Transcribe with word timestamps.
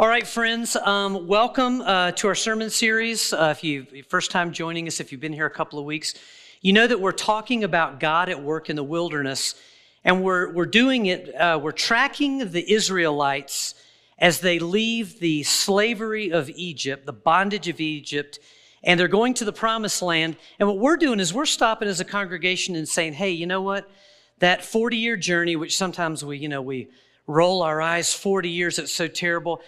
All 0.00 0.08
right, 0.08 0.26
friends, 0.26 0.76
um, 0.76 1.26
welcome 1.26 1.82
uh, 1.82 2.12
to 2.12 2.28
our 2.28 2.34
sermon 2.34 2.70
series. 2.70 3.34
Uh, 3.34 3.52
if 3.54 3.62
you 3.62 3.86
first 4.08 4.30
time 4.30 4.50
joining 4.50 4.86
us, 4.86 4.98
if 4.98 5.12
you've 5.12 5.20
been 5.20 5.34
here 5.34 5.44
a 5.44 5.50
couple 5.50 5.78
of 5.78 5.84
weeks, 5.84 6.14
you 6.62 6.72
know 6.72 6.86
that 6.86 6.98
we're 6.98 7.12
talking 7.12 7.64
about 7.64 8.00
God 8.00 8.30
at 8.30 8.42
work 8.42 8.70
in 8.70 8.76
the 8.76 8.82
wilderness, 8.82 9.56
and 10.02 10.22
we're 10.22 10.54
we're 10.54 10.64
doing 10.64 11.04
it. 11.04 11.34
Uh, 11.34 11.60
we're 11.62 11.72
tracking 11.72 12.50
the 12.50 12.72
Israelites 12.72 13.74
as 14.18 14.40
they 14.40 14.58
leave 14.58 15.20
the 15.20 15.42
slavery 15.42 16.32
of 16.32 16.48
Egypt, 16.48 17.04
the 17.04 17.12
bondage 17.12 17.68
of 17.68 17.78
Egypt, 17.78 18.38
and 18.82 18.98
they're 18.98 19.06
going 19.06 19.34
to 19.34 19.44
the 19.44 19.52
Promised 19.52 20.00
Land. 20.00 20.38
And 20.58 20.66
what 20.66 20.78
we're 20.78 20.96
doing 20.96 21.20
is 21.20 21.34
we're 21.34 21.44
stopping 21.44 21.88
as 21.88 22.00
a 22.00 22.06
congregation 22.06 22.74
and 22.74 22.88
saying, 22.88 23.12
"Hey, 23.12 23.32
you 23.32 23.46
know 23.46 23.60
what? 23.60 23.90
That 24.38 24.64
40 24.64 24.96
year 24.96 25.18
journey, 25.18 25.56
which 25.56 25.76
sometimes 25.76 26.24
we, 26.24 26.38
you 26.38 26.48
know, 26.48 26.62
we 26.62 26.88
roll 27.26 27.60
our 27.60 27.82
eyes 27.82 28.14
40 28.14 28.48
years, 28.48 28.78
it's 28.78 28.92
so 28.92 29.06
terrible. 29.06 29.60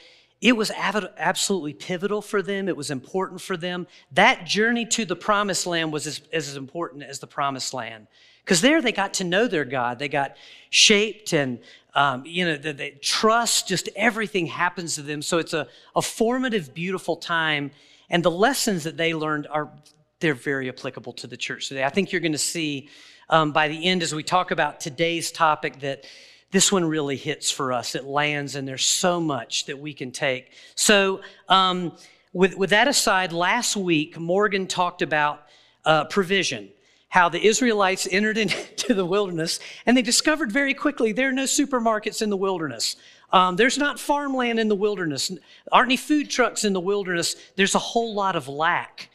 It 0.42 0.56
was 0.56 0.72
absolutely 0.72 1.72
pivotal 1.72 2.20
for 2.20 2.42
them. 2.42 2.68
It 2.68 2.76
was 2.76 2.90
important 2.90 3.40
for 3.40 3.56
them. 3.56 3.86
That 4.10 4.44
journey 4.44 4.84
to 4.86 5.04
the 5.04 5.14
promised 5.14 5.68
land 5.68 5.92
was 5.92 6.08
as, 6.08 6.20
as 6.32 6.56
important 6.56 7.04
as 7.04 7.20
the 7.20 7.28
promised 7.28 7.72
land. 7.72 8.08
Because 8.44 8.60
there 8.60 8.82
they 8.82 8.90
got 8.90 9.14
to 9.14 9.24
know 9.24 9.46
their 9.46 9.64
God. 9.64 10.00
They 10.00 10.08
got 10.08 10.36
shaped 10.68 11.32
and, 11.32 11.60
um, 11.94 12.24
you 12.26 12.44
know, 12.44 12.56
the, 12.56 12.92
trust, 13.00 13.68
just 13.68 13.88
everything 13.94 14.46
happens 14.46 14.96
to 14.96 15.02
them. 15.02 15.22
So 15.22 15.38
it's 15.38 15.52
a, 15.52 15.68
a 15.94 16.02
formative, 16.02 16.74
beautiful 16.74 17.14
time. 17.14 17.70
And 18.10 18.24
the 18.24 18.30
lessons 18.32 18.82
that 18.82 18.96
they 18.96 19.14
learned 19.14 19.46
are, 19.48 19.70
they're 20.18 20.34
very 20.34 20.68
applicable 20.68 21.12
to 21.14 21.28
the 21.28 21.36
church 21.36 21.68
today. 21.68 21.84
I 21.84 21.88
think 21.88 22.10
you're 22.10 22.20
going 22.20 22.32
to 22.32 22.38
see 22.38 22.88
um, 23.30 23.52
by 23.52 23.68
the 23.68 23.86
end 23.86 24.02
as 24.02 24.12
we 24.12 24.24
talk 24.24 24.50
about 24.50 24.80
today's 24.80 25.30
topic 25.30 25.78
that 25.80 26.04
this 26.52 26.70
one 26.70 26.84
really 26.84 27.16
hits 27.16 27.50
for 27.50 27.72
us. 27.72 27.94
It 27.94 28.04
lands, 28.04 28.54
and 28.54 28.68
there's 28.68 28.84
so 28.84 29.20
much 29.20 29.66
that 29.66 29.78
we 29.78 29.94
can 29.94 30.12
take. 30.12 30.52
So, 30.74 31.22
um, 31.48 31.96
with, 32.34 32.56
with 32.56 32.70
that 32.70 32.88
aside, 32.88 33.32
last 33.32 33.76
week, 33.76 34.18
Morgan 34.18 34.66
talked 34.66 35.02
about 35.02 35.46
uh, 35.84 36.04
provision, 36.04 36.68
how 37.08 37.28
the 37.28 37.44
Israelites 37.44 38.06
entered 38.10 38.36
into 38.38 38.94
the 38.94 39.04
wilderness, 39.04 39.60
and 39.86 39.96
they 39.96 40.02
discovered 40.02 40.52
very 40.52 40.74
quickly 40.74 41.12
there 41.12 41.30
are 41.30 41.32
no 41.32 41.44
supermarkets 41.44 42.22
in 42.22 42.30
the 42.30 42.36
wilderness. 42.36 42.96
Um, 43.32 43.56
there's 43.56 43.78
not 43.78 43.98
farmland 43.98 44.60
in 44.60 44.68
the 44.68 44.74
wilderness. 44.76 45.32
Aren't 45.70 45.88
any 45.88 45.96
food 45.96 46.28
trucks 46.28 46.64
in 46.64 46.74
the 46.74 46.80
wilderness. 46.80 47.34
There's 47.56 47.74
a 47.74 47.78
whole 47.78 48.14
lot 48.14 48.36
of 48.36 48.46
lack. 48.46 49.08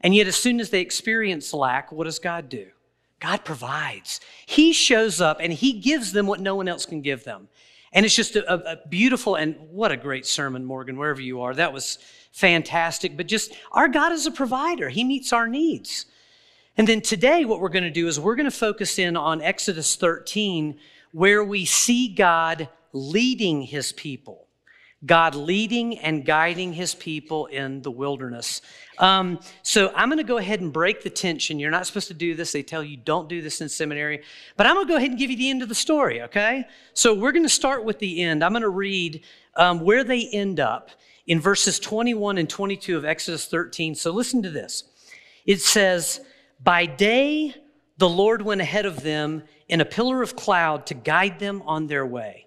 And 0.00 0.14
yet, 0.14 0.28
as 0.28 0.36
soon 0.36 0.60
as 0.60 0.70
they 0.70 0.80
experience 0.80 1.52
lack, 1.52 1.90
what 1.90 2.04
does 2.04 2.20
God 2.20 2.48
do? 2.48 2.68
God 3.24 3.42
provides. 3.42 4.20
He 4.44 4.74
shows 4.74 5.18
up 5.18 5.38
and 5.40 5.50
He 5.50 5.72
gives 5.72 6.12
them 6.12 6.26
what 6.26 6.40
no 6.40 6.54
one 6.56 6.68
else 6.68 6.84
can 6.84 7.00
give 7.00 7.24
them. 7.24 7.48
And 7.90 8.04
it's 8.04 8.14
just 8.14 8.36
a, 8.36 8.72
a, 8.72 8.86
beautiful 8.88 9.36
and 9.36 9.56
what 9.70 9.92
a 9.92 9.96
great 9.96 10.26
sermon, 10.26 10.62
Morgan, 10.62 10.98
wherever 10.98 11.22
you 11.22 11.40
are. 11.40 11.54
That 11.54 11.72
was 11.72 11.98
fantastic. 12.32 13.16
But 13.16 13.26
just 13.26 13.54
our 13.72 13.88
God 13.88 14.12
is 14.12 14.26
a 14.26 14.30
provider, 14.30 14.90
He 14.90 15.04
meets 15.04 15.32
our 15.32 15.48
needs. 15.48 16.04
And 16.76 16.86
then 16.86 17.00
today, 17.00 17.46
what 17.46 17.60
we're 17.60 17.70
going 17.70 17.84
to 17.84 17.90
do 17.90 18.08
is 18.08 18.20
we're 18.20 18.34
going 18.34 18.44
to 18.44 18.50
focus 18.50 18.98
in 18.98 19.16
on 19.16 19.40
Exodus 19.40 19.96
13, 19.96 20.78
where 21.12 21.42
we 21.42 21.64
see 21.64 22.08
God 22.08 22.68
leading 22.92 23.62
His 23.62 23.92
people. 23.92 24.43
God 25.06 25.34
leading 25.34 25.98
and 25.98 26.24
guiding 26.24 26.72
his 26.72 26.94
people 26.94 27.46
in 27.46 27.82
the 27.82 27.90
wilderness. 27.90 28.62
Um, 28.98 29.40
so 29.62 29.92
I'm 29.94 30.08
going 30.08 30.18
to 30.18 30.24
go 30.24 30.38
ahead 30.38 30.60
and 30.60 30.72
break 30.72 31.02
the 31.02 31.10
tension. 31.10 31.58
You're 31.58 31.70
not 31.70 31.86
supposed 31.86 32.08
to 32.08 32.14
do 32.14 32.34
this. 32.34 32.52
They 32.52 32.62
tell 32.62 32.82
you 32.82 32.96
don't 32.96 33.28
do 33.28 33.42
this 33.42 33.60
in 33.60 33.68
seminary. 33.68 34.22
But 34.56 34.66
I'm 34.66 34.74
going 34.74 34.86
to 34.86 34.92
go 34.92 34.96
ahead 34.96 35.10
and 35.10 35.18
give 35.18 35.30
you 35.30 35.36
the 35.36 35.50
end 35.50 35.62
of 35.62 35.68
the 35.68 35.74
story, 35.74 36.22
okay? 36.22 36.64
So 36.94 37.12
we're 37.12 37.32
going 37.32 37.44
to 37.44 37.48
start 37.48 37.84
with 37.84 37.98
the 37.98 38.22
end. 38.22 38.42
I'm 38.42 38.52
going 38.52 38.62
to 38.62 38.68
read 38.68 39.24
um, 39.56 39.80
where 39.80 40.04
they 40.04 40.28
end 40.28 40.60
up 40.60 40.90
in 41.26 41.40
verses 41.40 41.78
21 41.78 42.38
and 42.38 42.48
22 42.48 42.96
of 42.96 43.04
Exodus 43.04 43.46
13. 43.46 43.94
So 43.94 44.10
listen 44.10 44.42
to 44.42 44.50
this. 44.50 44.84
It 45.44 45.60
says, 45.60 46.20
By 46.62 46.86
day 46.86 47.54
the 47.98 48.08
Lord 48.08 48.42
went 48.42 48.60
ahead 48.60 48.86
of 48.86 49.02
them 49.02 49.42
in 49.68 49.80
a 49.80 49.84
pillar 49.84 50.22
of 50.22 50.36
cloud 50.36 50.86
to 50.86 50.94
guide 50.94 51.38
them 51.38 51.62
on 51.66 51.86
their 51.86 52.06
way 52.06 52.43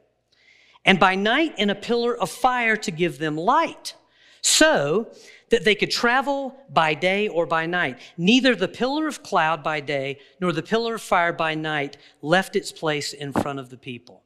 and 0.88 1.00
by 1.00 1.14
night 1.14 1.54
in 1.60 1.70
a 1.70 1.76
pillar 1.76 2.18
of 2.18 2.32
fire 2.32 2.78
to 2.78 2.90
give 2.90 3.20
them 3.20 3.38
light, 3.38 3.94
so 4.42 5.12
that 5.50 5.64
they 5.64 5.76
could 5.76 5.92
travel 5.92 6.58
by 6.70 6.94
day 6.94 7.28
or 7.28 7.46
by 7.46 7.66
night. 7.66 8.00
Neither 8.18 8.56
the 8.56 8.68
pillar 8.68 9.08
of 9.08 9.22
cloud 9.22 9.64
by 9.64 9.82
day 9.82 10.20
nor 10.40 10.52
the 10.52 10.64
pillar 10.64 10.96
of 10.96 11.02
fire 11.02 11.34
by 11.34 11.56
night 11.56 11.98
left 12.22 12.56
its 12.56 12.72
place 12.72 13.14
in 13.14 13.32
front 13.34 13.60
of 13.60 13.70
the 13.70 13.78
people. 13.78 14.24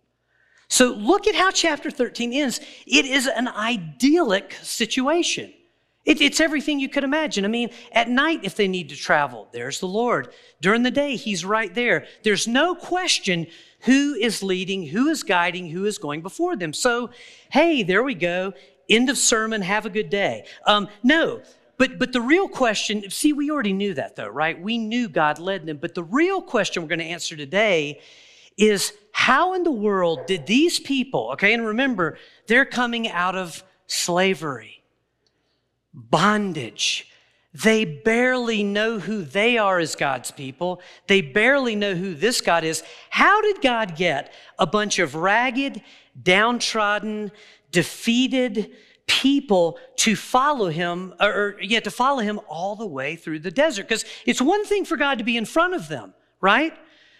So 0.67 0.93
look 0.93 1.27
at 1.27 1.35
how 1.35 1.51
chapter 1.51 1.91
13 1.91 2.31
ends. 2.33 2.59
It 2.87 3.05
is 3.05 3.27
an 3.27 3.47
idyllic 3.47 4.53
situation. 4.61 5.53
It, 6.05 6.21
it's 6.21 6.39
everything 6.39 6.79
you 6.79 6.89
could 6.89 7.03
imagine. 7.03 7.45
I 7.45 7.49
mean, 7.49 7.69
at 7.91 8.09
night, 8.09 8.39
if 8.43 8.55
they 8.55 8.67
need 8.67 8.89
to 8.89 8.95
travel, 8.95 9.47
there's 9.51 9.79
the 9.79 9.87
Lord. 9.87 10.29
During 10.59 10.81
the 10.81 10.91
day, 10.91 11.15
He's 11.15 11.45
right 11.45 11.73
there. 11.73 12.07
There's 12.23 12.47
no 12.47 12.73
question 12.73 13.47
who 13.81 14.15
is 14.15 14.43
leading, 14.43 14.85
who 14.87 15.07
is 15.07 15.23
guiding, 15.23 15.69
who 15.69 15.85
is 15.85 15.97
going 15.97 16.21
before 16.21 16.55
them. 16.55 16.73
So, 16.73 17.09
hey, 17.51 17.83
there 17.83 18.03
we 18.03 18.15
go. 18.15 18.53
End 18.89 19.09
of 19.09 19.17
sermon. 19.17 19.61
Have 19.61 19.85
a 19.85 19.89
good 19.89 20.09
day. 20.09 20.45
Um, 20.65 20.87
no, 21.03 21.41
but, 21.77 21.97
but 21.97 22.13
the 22.13 22.21
real 22.21 22.47
question, 22.47 23.09
see, 23.09 23.33
we 23.33 23.49
already 23.49 23.73
knew 23.73 23.93
that 23.95 24.15
though, 24.15 24.27
right? 24.27 24.59
We 24.61 24.77
knew 24.77 25.09
God 25.09 25.39
led 25.39 25.65
them. 25.65 25.77
But 25.77 25.95
the 25.95 26.03
real 26.03 26.41
question 26.41 26.83
we're 26.83 26.89
going 26.89 26.99
to 26.99 27.05
answer 27.05 27.35
today 27.35 28.01
is 28.57 28.93
how 29.13 29.53
in 29.53 29.63
the 29.63 29.71
world 29.71 30.27
did 30.27 30.45
these 30.45 30.79
people, 30.79 31.31
okay, 31.33 31.53
and 31.53 31.65
remember, 31.65 32.17
they're 32.47 32.65
coming 32.65 33.07
out 33.09 33.35
of 33.35 33.63
slavery, 33.87 34.83
bondage, 35.93 37.10
they 37.53 37.83
barely 37.83 38.63
know 38.63 38.99
who 38.99 39.23
they 39.23 39.57
are 39.57 39.79
as 39.79 39.95
God's 39.95 40.31
people. 40.31 40.81
They 41.07 41.21
barely 41.21 41.75
know 41.75 41.95
who 41.95 42.13
this 42.13 42.39
God 42.39 42.63
is. 42.63 42.83
How 43.09 43.41
did 43.41 43.61
God 43.61 43.95
get 43.95 44.33
a 44.57 44.65
bunch 44.65 44.99
of 44.99 45.15
ragged, 45.15 45.81
downtrodden, 46.21 47.31
defeated 47.71 48.71
people 49.05 49.77
to 49.97 50.15
follow 50.15 50.69
him, 50.69 51.13
or, 51.19 51.33
or 51.33 51.61
yeah, 51.61 51.81
to 51.81 51.91
follow 51.91 52.21
him 52.21 52.39
all 52.47 52.77
the 52.77 52.87
way 52.87 53.17
through 53.17 53.39
the 53.39 53.51
desert? 53.51 53.83
Because 53.83 54.05
it's 54.25 54.41
one 54.41 54.65
thing 54.65 54.85
for 54.85 54.95
God 54.95 55.17
to 55.17 55.25
be 55.25 55.35
in 55.35 55.45
front 55.45 55.73
of 55.73 55.89
them, 55.89 56.13
right? 56.39 56.73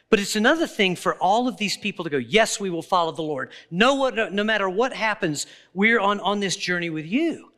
But 0.10 0.22
it's 0.22 0.38
another 0.38 0.68
thing 0.68 0.96
for 0.96 1.16
all 1.16 1.50
of 1.50 1.58
these 1.58 1.76
people 1.76 2.04
to 2.04 2.10
go, 2.10 2.18
yes, 2.18 2.58
we 2.58 2.70
will 2.70 2.82
follow 2.82 3.12
the 3.12 3.22
Lord. 3.22 3.52
No, 3.70 4.10
no 4.10 4.44
matter 4.46 4.70
what 4.70 4.94
happens, 4.94 5.46
we're 5.74 6.00
on, 6.00 6.22
on 6.22 6.40
this 6.40 6.56
journey 6.56 6.90
with 6.90 7.06
you. 7.06 7.51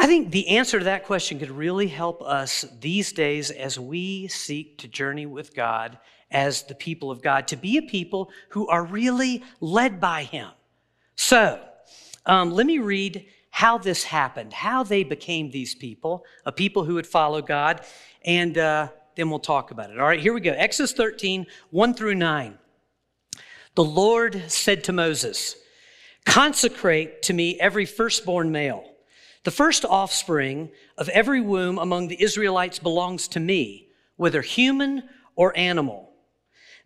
I 0.00 0.06
think 0.06 0.30
the 0.30 0.46
answer 0.50 0.78
to 0.78 0.84
that 0.84 1.06
question 1.06 1.40
could 1.40 1.50
really 1.50 1.88
help 1.88 2.22
us 2.22 2.64
these 2.80 3.10
days 3.10 3.50
as 3.50 3.80
we 3.80 4.28
seek 4.28 4.78
to 4.78 4.86
journey 4.86 5.26
with 5.26 5.56
God 5.56 5.98
as 6.30 6.62
the 6.62 6.76
people 6.76 7.10
of 7.10 7.20
God, 7.20 7.48
to 7.48 7.56
be 7.56 7.78
a 7.78 7.82
people 7.82 8.30
who 8.50 8.68
are 8.68 8.84
really 8.84 9.42
led 9.60 9.98
by 9.98 10.22
Him. 10.22 10.50
So, 11.16 11.60
um, 12.26 12.52
let 12.52 12.64
me 12.64 12.78
read 12.78 13.26
how 13.50 13.76
this 13.76 14.04
happened, 14.04 14.52
how 14.52 14.84
they 14.84 15.02
became 15.02 15.50
these 15.50 15.74
people, 15.74 16.24
a 16.46 16.52
people 16.52 16.84
who 16.84 16.94
would 16.94 17.06
follow 17.06 17.42
God, 17.42 17.80
and 18.24 18.56
uh, 18.56 18.90
then 19.16 19.30
we'll 19.30 19.40
talk 19.40 19.72
about 19.72 19.90
it. 19.90 19.98
All 19.98 20.06
right, 20.06 20.20
here 20.20 20.32
we 20.32 20.40
go. 20.40 20.52
Exodus 20.52 20.92
13, 20.92 21.44
1 21.70 21.94
through 21.94 22.14
9. 22.14 22.56
The 23.74 23.84
Lord 23.84 24.44
said 24.46 24.84
to 24.84 24.92
Moses, 24.92 25.56
Consecrate 26.24 27.20
to 27.22 27.32
me 27.32 27.58
every 27.58 27.84
firstborn 27.84 28.52
male 28.52 28.84
the 29.44 29.50
first 29.50 29.84
offspring 29.84 30.70
of 30.96 31.08
every 31.10 31.40
womb 31.40 31.78
among 31.78 32.08
the 32.08 32.22
Israelites 32.22 32.78
belongs 32.78 33.28
to 33.28 33.40
me, 33.40 33.88
whether 34.16 34.42
human 34.42 35.04
or 35.36 35.56
animal. 35.56 36.12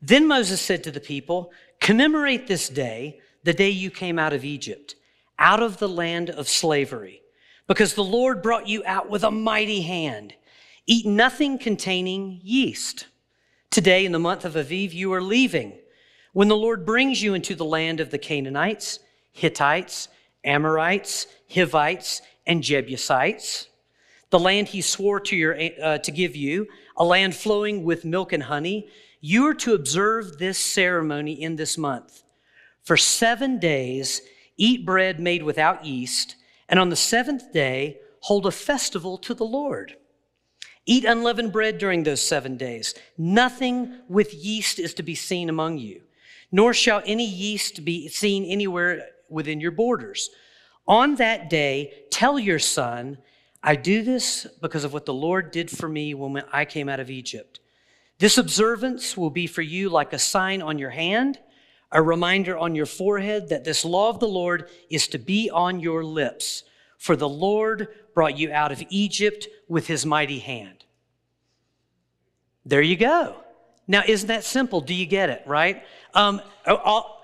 Then 0.00 0.26
Moses 0.26 0.60
said 0.60 0.84
to 0.84 0.90
the 0.90 1.00
people, 1.00 1.52
Commemorate 1.80 2.46
this 2.46 2.68
day, 2.68 3.20
the 3.44 3.52
day 3.52 3.70
you 3.70 3.90
came 3.90 4.18
out 4.18 4.32
of 4.32 4.44
Egypt, 4.44 4.94
out 5.38 5.62
of 5.62 5.78
the 5.78 5.88
land 5.88 6.30
of 6.30 6.48
slavery, 6.48 7.22
because 7.66 7.94
the 7.94 8.04
Lord 8.04 8.43
brought 8.43 8.69
you 8.69 8.82
out 8.84 9.08
with 9.08 9.25
a 9.25 9.31
mighty 9.31 9.82
hand. 9.82 10.34
Eat 10.87 11.06
nothing 11.06 11.58
containing 11.58 12.40
yeast. 12.43 13.06
Today, 13.70 14.04
in 14.04 14.12
the 14.12 14.19
month 14.19 14.44
of 14.44 14.54
Aviv, 14.54 14.93
you 14.93 15.12
are 15.12 15.22
leaving. 15.22 15.78
When 16.32 16.49
the 16.49 16.56
Lord 16.56 16.84
brings 16.84 17.22
you 17.22 17.34
into 17.34 17.54
the 17.54 17.64
land 17.64 18.00
of 18.00 18.10
the 18.10 18.19
Canaanites, 18.19 18.99
Hittites, 19.32 20.08
Amorites, 20.44 21.26
Hivites, 21.52 22.22
and 22.46 22.62
Jebusites, 22.62 23.68
the 24.30 24.38
land 24.38 24.68
he 24.68 24.80
swore 24.80 25.20
to, 25.20 25.36
your, 25.36 25.58
uh, 25.82 25.98
to 25.98 26.10
give 26.10 26.34
you, 26.34 26.66
a 26.96 27.04
land 27.04 27.34
flowing 27.34 27.84
with 27.84 28.04
milk 28.04 28.32
and 28.32 28.44
honey. 28.44 28.88
You 29.20 29.46
are 29.46 29.54
to 29.54 29.74
observe 29.74 30.38
this 30.38 30.58
ceremony 30.58 31.40
in 31.40 31.56
this 31.56 31.78
month. 31.78 32.22
For 32.82 32.96
seven 32.96 33.58
days, 33.58 34.22
eat 34.56 34.84
bread 34.84 35.20
made 35.20 35.42
without 35.42 35.84
yeast, 35.84 36.36
and 36.68 36.80
on 36.80 36.88
the 36.88 36.96
seventh 36.96 37.52
day, 37.52 37.98
hold 38.20 38.46
a 38.46 38.50
festival 38.50 39.18
to 39.18 39.34
the 39.34 39.44
Lord. 39.44 39.96
Eat 40.84 41.04
unleavened 41.04 41.52
bread 41.52 41.78
during 41.78 42.02
those 42.02 42.22
seven 42.22 42.56
days. 42.56 42.94
Nothing 43.16 44.00
with 44.08 44.34
yeast 44.34 44.78
is 44.78 44.94
to 44.94 45.02
be 45.02 45.14
seen 45.14 45.48
among 45.48 45.78
you, 45.78 46.02
nor 46.50 46.74
shall 46.74 47.02
any 47.06 47.26
yeast 47.26 47.84
be 47.84 48.08
seen 48.08 48.44
anywhere 48.44 49.06
within 49.28 49.60
your 49.60 49.70
borders. 49.70 50.30
On 50.87 51.14
that 51.17 51.49
day, 51.49 51.93
tell 52.11 52.38
your 52.38 52.58
son, 52.58 53.19
I 53.62 53.76
do 53.76 54.02
this 54.02 54.46
because 54.61 54.84
of 54.84 54.93
what 54.93 55.06
the 55.06 55.14
Lord 55.14 55.50
did 55.52 55.70
for 55.70 55.88
me 55.88 56.14
when 56.14 56.43
I 56.52 56.64
came 56.64 56.88
out 56.88 57.00
of 57.00 57.11
Egypt. 57.11 57.61
This 58.19 58.38
observance 58.38 59.17
will 59.17 59.31
be 59.31 59.46
for 59.46 59.62
you 59.62 59.88
like 59.88 60.12
a 60.12 60.19
sign 60.19 60.62
on 60.62 60.79
your 60.79 60.90
hand, 60.90 61.38
a 61.90 62.02
reminder 62.02 62.56
on 62.56 62.75
your 62.75 62.87
forehead 62.87 63.49
that 63.50 63.64
this 63.64 63.84
law 63.84 64.08
of 64.08 64.19
the 64.19 64.29
Lord 64.29 64.69
is 64.90 65.08
to 65.08 65.19
be 65.19 65.50
on 65.50 65.81
your 65.81 66.05
lips. 66.05 66.64
For 66.99 67.17
the 67.17 67.28
Lord 67.28 67.88
brought 68.14 68.38
you 68.38 68.52
out 68.52 68.73
of 68.73 68.82
Egypt 68.90 69.49
with 69.69 69.87
his 69.87 70.06
mighty 70.06 70.38
hand. 70.38 70.85
There 72.64 72.82
you 72.82 72.96
go. 72.96 73.37
Now, 73.88 74.02
isn't 74.06 74.28
that 74.28 74.44
simple? 74.44 74.81
Do 74.81 74.94
you 74.94 75.06
get 75.06 75.28
it, 75.28 75.43
right? 75.46 75.82
Um, 76.14 76.40
I'll, 76.64 77.21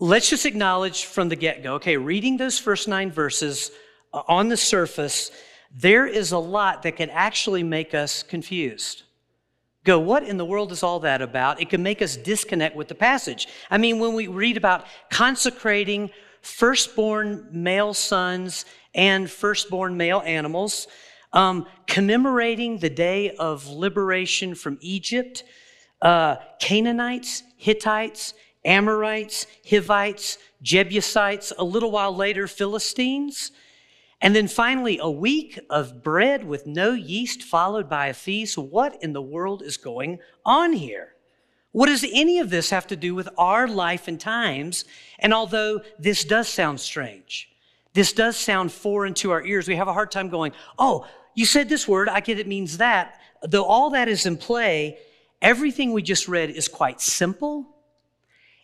let's 0.00 0.28
just 0.28 0.46
acknowledge 0.46 1.04
from 1.04 1.28
the 1.28 1.36
get 1.36 1.62
go 1.62 1.74
okay, 1.74 1.96
reading 1.96 2.36
those 2.36 2.58
first 2.58 2.88
nine 2.88 3.12
verses 3.12 3.70
uh, 4.12 4.22
on 4.26 4.48
the 4.48 4.56
surface, 4.56 5.30
there 5.72 6.06
is 6.06 6.32
a 6.32 6.38
lot 6.38 6.82
that 6.82 6.96
can 6.96 7.10
actually 7.10 7.62
make 7.62 7.94
us 7.94 8.24
confused 8.24 9.04
go, 9.84 9.98
what 9.98 10.22
in 10.22 10.36
the 10.36 10.44
world 10.44 10.72
is 10.72 10.82
all 10.82 11.00
that 11.00 11.22
about? 11.22 11.60
It 11.60 11.70
can 11.70 11.82
make 11.82 12.02
us 12.02 12.16
disconnect 12.16 12.76
with 12.76 12.88
the 12.88 12.94
passage. 12.94 13.48
I 13.70 13.78
mean, 13.78 13.98
when 13.98 14.14
we 14.14 14.26
read 14.26 14.56
about 14.56 14.84
consecrating 15.10 16.10
firstborn 16.42 17.48
male 17.50 17.94
sons 17.94 18.64
and 18.94 19.30
firstborn 19.30 19.96
male 19.96 20.22
animals, 20.24 20.86
um, 21.32 21.66
commemorating 21.86 22.78
the 22.78 22.90
day 22.90 23.30
of 23.36 23.68
liberation 23.68 24.54
from 24.54 24.78
Egypt, 24.80 25.44
uh, 26.02 26.36
Canaanites, 26.60 27.42
Hittites, 27.56 28.34
Amorites, 28.64 29.46
Hivites, 29.68 30.38
Jebusites, 30.62 31.52
a 31.58 31.64
little 31.64 31.90
while 31.90 32.14
later, 32.14 32.46
Philistines. 32.46 33.52
And 34.20 34.36
then 34.36 34.48
finally, 34.48 34.98
a 35.00 35.10
week 35.10 35.58
of 35.70 36.02
bread 36.02 36.44
with 36.44 36.66
no 36.66 36.92
yeast, 36.92 37.42
followed 37.42 37.88
by 37.88 38.08
a 38.08 38.14
feast. 38.14 38.58
What 38.58 39.02
in 39.02 39.12
the 39.14 39.22
world 39.22 39.62
is 39.62 39.78
going 39.78 40.18
on 40.44 40.74
here? 40.74 41.14
What 41.72 41.86
does 41.86 42.04
any 42.12 42.40
of 42.40 42.50
this 42.50 42.70
have 42.70 42.86
to 42.88 42.96
do 42.96 43.14
with 43.14 43.28
our 43.38 43.68
life 43.68 44.08
and 44.08 44.20
times? 44.20 44.84
And 45.20 45.32
although 45.32 45.80
this 45.98 46.24
does 46.24 46.48
sound 46.48 46.80
strange, 46.80 47.48
this 47.94 48.12
does 48.12 48.36
sound 48.36 48.72
foreign 48.72 49.14
to 49.14 49.30
our 49.30 49.42
ears, 49.42 49.68
we 49.68 49.76
have 49.76 49.88
a 49.88 49.92
hard 49.92 50.10
time 50.10 50.28
going, 50.28 50.52
oh, 50.78 51.06
you 51.34 51.46
said 51.46 51.68
this 51.68 51.88
word, 51.88 52.08
I 52.08 52.20
get 52.20 52.38
it 52.38 52.48
means 52.48 52.78
that. 52.78 53.20
Though 53.42 53.64
all 53.64 53.90
that 53.90 54.08
is 54.08 54.26
in 54.26 54.36
play, 54.36 54.98
everything 55.40 55.92
we 55.92 56.02
just 56.02 56.28
read 56.28 56.50
is 56.50 56.68
quite 56.68 57.00
simple, 57.00 57.66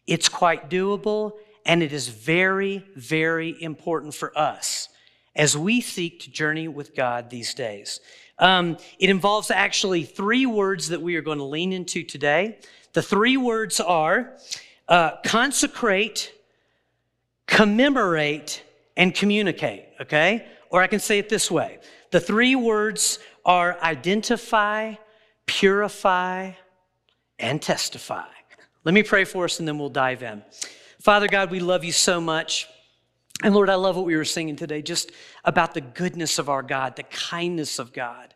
it's 0.06 0.28
quite 0.28 0.70
doable, 0.70 1.32
and 1.64 1.82
it 1.82 1.92
is 1.92 2.08
very, 2.08 2.84
very 2.94 3.60
important 3.60 4.14
for 4.14 4.36
us 4.38 4.88
as 5.34 5.56
we 5.56 5.80
seek 5.80 6.20
to 6.20 6.30
journey 6.30 6.68
with 6.68 6.94
God 6.94 7.30
these 7.30 7.54
days. 7.54 8.00
Um, 8.38 8.78
it 8.98 9.10
involves 9.10 9.50
actually 9.50 10.04
three 10.04 10.46
words 10.46 10.88
that 10.88 11.02
we 11.02 11.16
are 11.16 11.22
going 11.22 11.38
to 11.38 11.44
lean 11.44 11.72
into 11.72 12.02
today. 12.02 12.58
The 12.92 13.02
three 13.02 13.36
words 13.36 13.80
are 13.80 14.36
uh, 14.88 15.16
consecrate, 15.24 16.32
commemorate, 17.46 18.62
and 18.96 19.14
communicate, 19.14 19.84
okay? 20.00 20.46
Or 20.70 20.82
I 20.82 20.86
can 20.86 21.00
say 21.00 21.18
it 21.18 21.28
this 21.28 21.50
way 21.50 21.78
the 22.10 22.20
three 22.20 22.56
words 22.56 23.18
are 23.44 23.78
identify, 23.82 24.94
purify, 25.46 26.52
and 27.38 27.60
testify. 27.60 28.26
Let 28.86 28.94
me 28.94 29.02
pray 29.02 29.24
for 29.24 29.46
us 29.46 29.58
and 29.58 29.66
then 29.66 29.80
we'll 29.80 29.88
dive 29.88 30.22
in. 30.22 30.44
Father 31.00 31.26
God, 31.26 31.50
we 31.50 31.58
love 31.58 31.82
you 31.82 31.90
so 31.90 32.20
much. 32.20 32.68
And 33.42 33.52
Lord, 33.52 33.68
I 33.68 33.74
love 33.74 33.96
what 33.96 34.04
we 34.04 34.16
were 34.16 34.24
singing 34.24 34.54
today, 34.54 34.80
just 34.80 35.10
about 35.44 35.74
the 35.74 35.80
goodness 35.80 36.38
of 36.38 36.48
our 36.48 36.62
God, 36.62 36.94
the 36.94 37.02
kindness 37.02 37.80
of 37.80 37.92
God. 37.92 38.32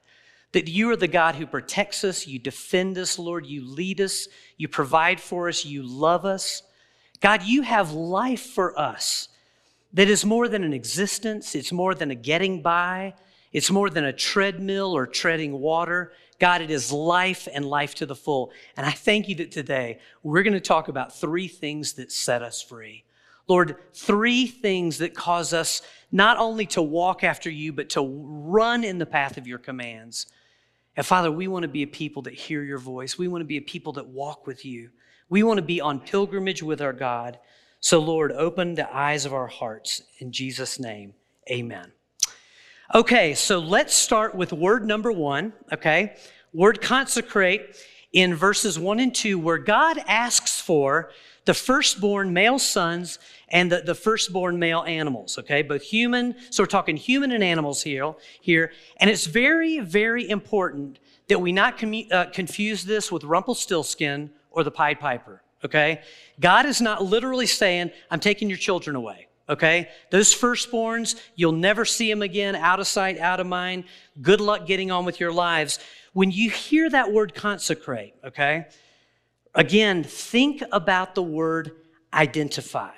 That 0.51 0.67
you 0.67 0.91
are 0.91 0.97
the 0.97 1.07
God 1.07 1.37
who 1.37 1.47
protects 1.47 2.03
us, 2.03 2.27
you 2.27 2.41
defend 2.41 2.99
us, 2.99 3.17
Lord, 3.17 3.47
you 3.47 3.65
lead 3.65 4.01
us, 4.01 4.27
you 4.57 4.67
provide 4.67 5.21
for 5.21 5.49
us, 5.49 5.65
you 5.65 5.85
love 5.85 6.25
us. 6.25 6.65
God, 7.21 7.45
you 7.45 7.63
have 7.63 7.93
life 7.93 8.43
for 8.43 8.77
us 8.77 9.29
that 9.93 10.09
is 10.09 10.25
more 10.25 10.49
than 10.49 10.65
an 10.65 10.73
existence, 10.73 11.55
it's 11.55 11.71
more 11.71 11.95
than 11.95 12.11
a 12.11 12.17
getting 12.17 12.61
by, 12.61 13.15
it's 13.53 13.71
more 13.71 13.89
than 13.89 14.05
a 14.05 14.13
treadmill 14.13 14.97
or 14.97 15.07
treading 15.07 15.61
water. 15.61 16.11
God, 16.41 16.63
it 16.63 16.71
is 16.71 16.91
life 16.91 17.47
and 17.53 17.65
life 17.65 17.95
to 17.97 18.07
the 18.07 18.17
full. 18.17 18.51
And 18.77 18.87
I 18.87 18.91
thank 18.91 19.29
you 19.29 19.35
that 19.37 19.53
today 19.53 19.99
we're 20.23 20.43
going 20.43 20.55
to 20.55 20.61
talk 20.61 20.89
about 20.89 21.15
three 21.15 21.47
things 21.47 21.93
that 21.95 22.11
set 22.11 22.43
us 22.43 22.61
free. 22.63 23.05
Lord, 23.47 23.77
three 23.93 24.47
things 24.47 24.99
that 24.99 25.15
cause 25.15 25.53
us 25.53 25.83
not 26.11 26.39
only 26.39 26.67
to 26.67 26.83
walk 26.83 27.25
after 27.25 27.51
you, 27.51 27.73
but 27.73 27.91
to 27.91 28.01
run 28.03 28.85
in 28.85 28.99
the 28.99 29.07
path 29.07 29.37
of 29.37 29.47
your 29.47 29.59
commands. 29.59 30.27
And 30.97 31.05
Father, 31.05 31.31
we 31.31 31.47
want 31.47 31.65
to 31.65 31.69
be 31.69 31.83
a 31.83 31.87
people 31.87 32.23
that 32.23 32.35
hear 32.35 32.63
your 32.63 32.79
voice. 32.79 33.19
We 33.19 33.29
want 33.29 33.43
to 33.43 33.47
be 33.47 33.59
a 33.59 33.63
people 33.63 33.93
that 33.95 34.07
walk 34.07 34.47
with 34.47 34.65
you. 34.65 34.91
We 35.29 35.43
want 35.43 35.59
to 35.59 35.63
be 35.63 35.81
on 35.81 36.01
pilgrimage 36.01 36.63
with 36.63 36.81
our 36.81 36.93
God. 36.93 37.39
So, 37.81 37.99
Lord, 37.99 38.33
open 38.33 38.75
the 38.75 38.95
eyes 38.95 39.27
of 39.27 39.35
our 39.35 39.47
hearts. 39.47 40.03
In 40.19 40.33
Jesus' 40.33 40.79
name, 40.81 41.15
amen. 41.51 41.93
Okay, 42.93 43.35
so 43.35 43.61
let's 43.61 43.95
start 43.95 44.35
with 44.35 44.53
word 44.53 44.85
number 44.85 45.13
one, 45.13 45.53
okay? 45.73 46.17
Word 46.53 46.81
consecrate 46.81 47.77
in 48.13 48.35
verses 48.35 48.81
one 48.81 48.99
and 48.99 49.15
two, 49.15 49.39
where 49.39 49.59
God 49.59 50.03
asks 50.09 50.61
for 50.61 51.13
the 51.45 51.55
firstborn 51.55 52.33
male 52.33 52.59
sons 52.59 53.21
and 53.49 53.71
the, 53.71 53.83
the 53.83 53.95
firstborn 53.95 54.59
male 54.59 54.83
animals, 54.83 55.39
okay? 55.39 55.63
Both 55.63 55.83
human, 55.83 56.35
so 56.51 56.65
we're 56.65 56.67
talking 56.67 56.97
human 56.97 57.31
and 57.31 57.45
animals 57.45 57.81
here, 57.81 58.13
here. 58.41 58.73
And 58.97 59.09
it's 59.09 59.27
very, 59.27 59.79
very 59.79 60.29
important 60.29 60.99
that 61.29 61.41
we 61.41 61.53
not 61.53 61.79
commu- 61.79 62.11
uh, 62.11 62.31
confuse 62.31 62.83
this 62.83 63.13
with 63.13 63.23
Rumpelstiltskin 63.23 64.31
or 64.51 64.65
the 64.65 64.73
Pied 64.73 64.99
Piper, 64.99 65.45
okay? 65.65 66.01
God 66.41 66.67
is 66.67 66.81
not 66.81 67.05
literally 67.05 67.47
saying, 67.47 67.93
I'm 68.11 68.19
taking 68.19 68.49
your 68.49 68.59
children 68.59 68.97
away, 68.97 69.29
okay? 69.51 69.89
Those 70.11 70.35
firstborns, 70.35 71.21
you'll 71.35 71.53
never 71.53 71.85
see 71.85 72.09
them 72.09 72.23
again, 72.23 72.55
out 72.55 72.81
of 72.81 72.87
sight, 72.87 73.19
out 73.19 73.41
of 73.41 73.47
mind. 73.47 73.85
Good 74.23 74.41
luck 74.41 74.67
getting 74.67 74.91
on 74.91 75.05
with 75.05 75.21
your 75.21 75.33
lives. 75.33 75.79
When 76.13 76.31
you 76.31 76.49
hear 76.49 76.89
that 76.89 77.13
word 77.13 77.35
consecrate, 77.35 78.15
okay? 78.25 78.67
Again, 79.55 80.05
think 80.05 80.63
about 80.73 81.15
the 81.15 81.23
word 81.23 81.73
identify. 82.15 82.93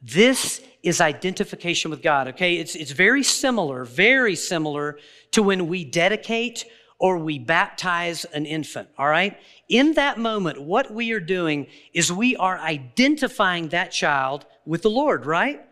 This 0.00 0.62
is 0.82 1.00
identification 1.00 1.90
with 1.90 2.02
God, 2.02 2.28
okay? 2.28 2.56
It's, 2.56 2.74
it's 2.76 2.92
very 2.92 3.22
similar, 3.22 3.84
very 3.84 4.36
similar 4.36 4.98
to 5.32 5.42
when 5.42 5.66
we 5.66 5.84
dedicate 5.84 6.66
or 6.98 7.18
we 7.18 7.38
baptize 7.38 8.24
an 8.26 8.46
infant, 8.46 8.88
all 8.98 9.08
right? 9.08 9.38
In 9.68 9.94
that 9.94 10.18
moment, 10.18 10.60
what 10.60 10.92
we 10.92 11.12
are 11.12 11.20
doing 11.20 11.66
is 11.92 12.12
we 12.12 12.36
are 12.36 12.58
identifying 12.58 13.68
that 13.68 13.90
child 13.92 14.46
with 14.66 14.82
the 14.82 14.90
Lord, 14.90 15.26
right? 15.26 15.64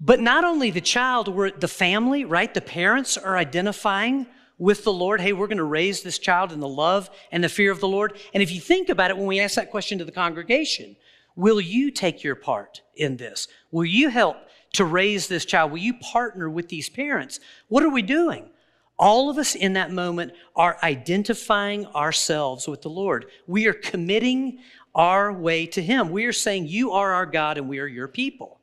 But 0.00 0.20
not 0.20 0.44
only 0.44 0.70
the 0.70 0.80
child, 0.80 1.28
we're 1.28 1.50
the 1.50 1.68
family, 1.68 2.24
right? 2.24 2.52
The 2.52 2.60
parents 2.60 3.16
are 3.16 3.36
identifying 3.36 4.26
with 4.58 4.84
the 4.84 4.92
Lord. 4.92 5.20
Hey, 5.20 5.32
we're 5.32 5.46
going 5.46 5.56
to 5.58 5.64
raise 5.64 6.02
this 6.02 6.18
child 6.18 6.52
in 6.52 6.60
the 6.60 6.68
love 6.68 7.10
and 7.32 7.42
the 7.42 7.48
fear 7.48 7.70
of 7.70 7.80
the 7.80 7.88
Lord. 7.88 8.18
And 8.34 8.42
if 8.42 8.52
you 8.52 8.60
think 8.60 8.88
about 8.88 9.10
it, 9.10 9.16
when 9.16 9.26
we 9.26 9.40
ask 9.40 9.54
that 9.54 9.70
question 9.70 9.98
to 9.98 10.04
the 10.04 10.12
congregation, 10.12 10.96
will 11.34 11.60
you 11.60 11.90
take 11.90 12.22
your 12.22 12.34
part 12.34 12.82
in 12.94 13.16
this? 13.16 13.48
Will 13.70 13.84
you 13.84 14.10
help 14.10 14.36
to 14.74 14.84
raise 14.84 15.28
this 15.28 15.44
child? 15.44 15.70
Will 15.70 15.78
you 15.78 15.94
partner 15.94 16.50
with 16.50 16.68
these 16.68 16.88
parents? 16.88 17.40
What 17.68 17.82
are 17.82 17.90
we 17.90 18.02
doing? 18.02 18.50
All 18.98 19.28
of 19.28 19.36
us 19.36 19.54
in 19.54 19.74
that 19.74 19.92
moment 19.92 20.32
are 20.54 20.78
identifying 20.82 21.86
ourselves 21.86 22.66
with 22.66 22.82
the 22.82 22.90
Lord. 22.90 23.26
We 23.46 23.66
are 23.66 23.74
committing 23.74 24.58
our 24.94 25.32
way 25.32 25.66
to 25.66 25.82
Him. 25.82 26.10
We 26.10 26.24
are 26.24 26.32
saying, 26.32 26.68
You 26.68 26.92
are 26.92 27.12
our 27.12 27.26
God 27.26 27.58
and 27.58 27.68
we 27.68 27.78
are 27.78 27.86
your 27.86 28.08
people. 28.08 28.55